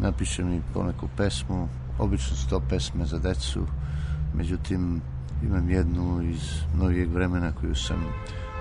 napišem 0.00 0.52
i 0.52 0.62
poneku 0.74 1.08
pesmu, 1.16 1.68
obično 1.98 2.36
su 2.36 2.48
to 2.48 2.62
pesme 2.68 3.06
za 3.06 3.18
decu, 3.18 3.66
međutim 4.34 5.02
imam 5.42 5.70
jednu 5.70 6.22
iz 6.22 6.40
novijeg 6.74 7.12
vremena 7.12 7.52
koju 7.60 7.74
sam 7.74 8.04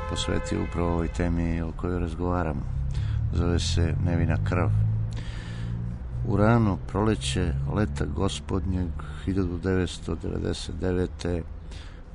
posvetio 0.09 0.63
upravo 0.63 0.91
ovoj 0.91 1.07
temi 1.07 1.61
o 1.61 1.71
kojoj 1.71 1.99
razgovaram. 1.99 2.61
Zove 3.33 3.59
se 3.59 3.95
Nevina 4.05 4.37
krv. 4.49 4.69
U 6.27 6.37
rano 6.37 6.77
proleće 6.87 7.53
leta 7.75 8.05
gospodnjeg 8.05 8.89
1999. 9.27 11.41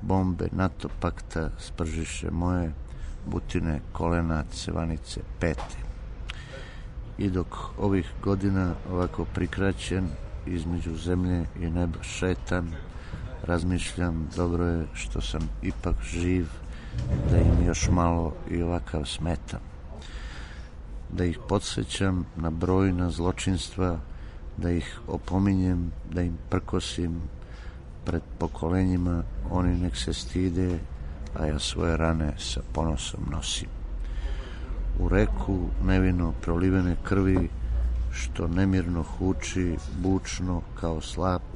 bombe 0.02 0.48
NATO 0.52 0.88
pakta 1.00 1.50
spržiše 1.59 2.31
moje 2.31 2.72
butine, 3.26 3.81
kolena, 3.92 4.44
cevanice, 4.50 5.20
pete 5.40 5.87
i 7.18 7.31
dok 7.31 7.57
ovih 7.79 8.12
godina 8.22 8.74
ovako 8.90 9.24
prikraćen 9.24 10.09
između 10.46 10.96
zemlje 10.96 11.44
i 11.61 11.70
neba 11.70 12.02
šetam, 12.02 12.72
razmišljam 13.46 14.28
dobro 14.37 14.64
je 14.64 14.87
što 14.94 15.20
sam 15.20 15.48
ipak 15.62 15.96
živ, 16.02 16.46
da 17.30 17.38
im 17.38 17.66
još 17.66 17.88
malo 17.88 18.35
i 18.50 18.62
ovakav 18.62 19.04
smetam. 19.04 19.61
Da 21.12 21.24
ih 21.24 21.38
podsjećam 21.48 22.26
na 22.37 22.50
brojna 22.50 23.11
zločinstva, 23.11 23.98
da 24.56 24.70
ih 24.70 25.00
opominjem, 25.06 25.92
da 26.11 26.22
im 26.22 26.38
prkosim 26.50 27.20
pred 28.04 28.22
pokolenjima, 28.38 29.22
oni 29.50 29.78
nek 29.78 29.96
se 29.96 30.12
stide, 30.12 30.78
a 31.35 31.46
ja 31.46 31.59
svoje 31.59 31.96
rane 31.96 32.32
sa 32.38 32.61
ponosom 32.72 33.20
nosim 33.30 33.68
u 34.98 35.09
reku 35.09 35.59
nevino 35.85 36.32
prolivene 36.40 36.96
krvi, 37.04 37.48
što 38.12 38.48
nemirno 38.48 39.02
huči, 39.02 39.76
bučno 39.98 40.62
kao 40.80 41.00
slap. 41.00 41.56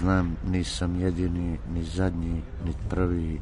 Znam, 0.00 0.36
nisam 0.50 1.00
jedini, 1.00 1.58
ni 1.72 1.84
zadnji, 1.84 2.42
ni 2.64 2.74
prvi, 2.90 3.40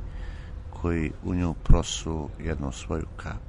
koji 0.71 1.13
u 1.25 1.35
nju 1.35 1.55
prosu 1.55 2.29
jednu 2.39 2.73
svoju 2.73 3.07
kap. 3.17 3.43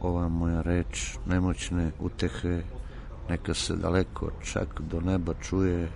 Ova 0.00 0.28
moja 0.28 0.60
reč 0.60 1.18
nemoćne 1.26 1.90
utehe, 2.00 2.62
neka 3.28 3.54
se 3.54 3.76
daleko 3.76 4.30
čak 4.44 4.80
do 4.80 5.00
neba 5.00 5.34
čuje, 5.34 5.88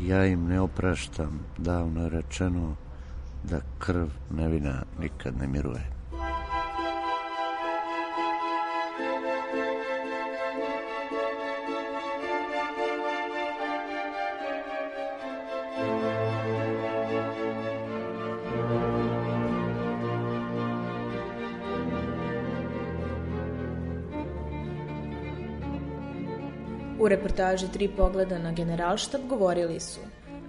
ja 0.00 0.26
im 0.26 0.46
ne 0.46 0.60
opraštam, 0.60 1.40
davno 1.58 2.02
je 2.02 2.08
rečeno, 2.08 2.76
da 3.44 3.60
krv 3.78 4.08
nevina 4.30 4.82
nikad 5.00 5.36
ne 5.38 5.46
miruje. 5.46 5.99
U 27.00 27.08
reportaži 27.08 27.66
Tri 27.72 27.88
pogleda 27.96 28.38
na 28.38 28.52
generalštab 28.52 29.20
govorili 29.28 29.80
su 29.80 30.00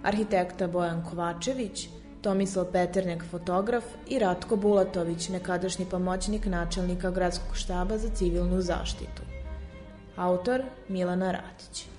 arhitekta 0.04 0.68
Bojan 0.68 1.06
Kovačević, 1.10 1.88
Tomislav 2.22 2.66
Peternjak 2.72 3.24
fotograf 3.32 3.84
i 4.08 4.20
Ratko 4.20 4.56
Bulatović, 4.56 5.30
nekadašnji 5.30 5.86
pomoćnik 5.86 6.46
načelnika 6.46 7.12
gradskog 7.12 7.58
štaba 7.58 7.98
za 7.98 8.10
civilnu 8.10 8.62
zaštitu. 8.62 9.22
Autor 10.16 10.64
Milana 10.88 11.32
Ratić. 11.32 11.91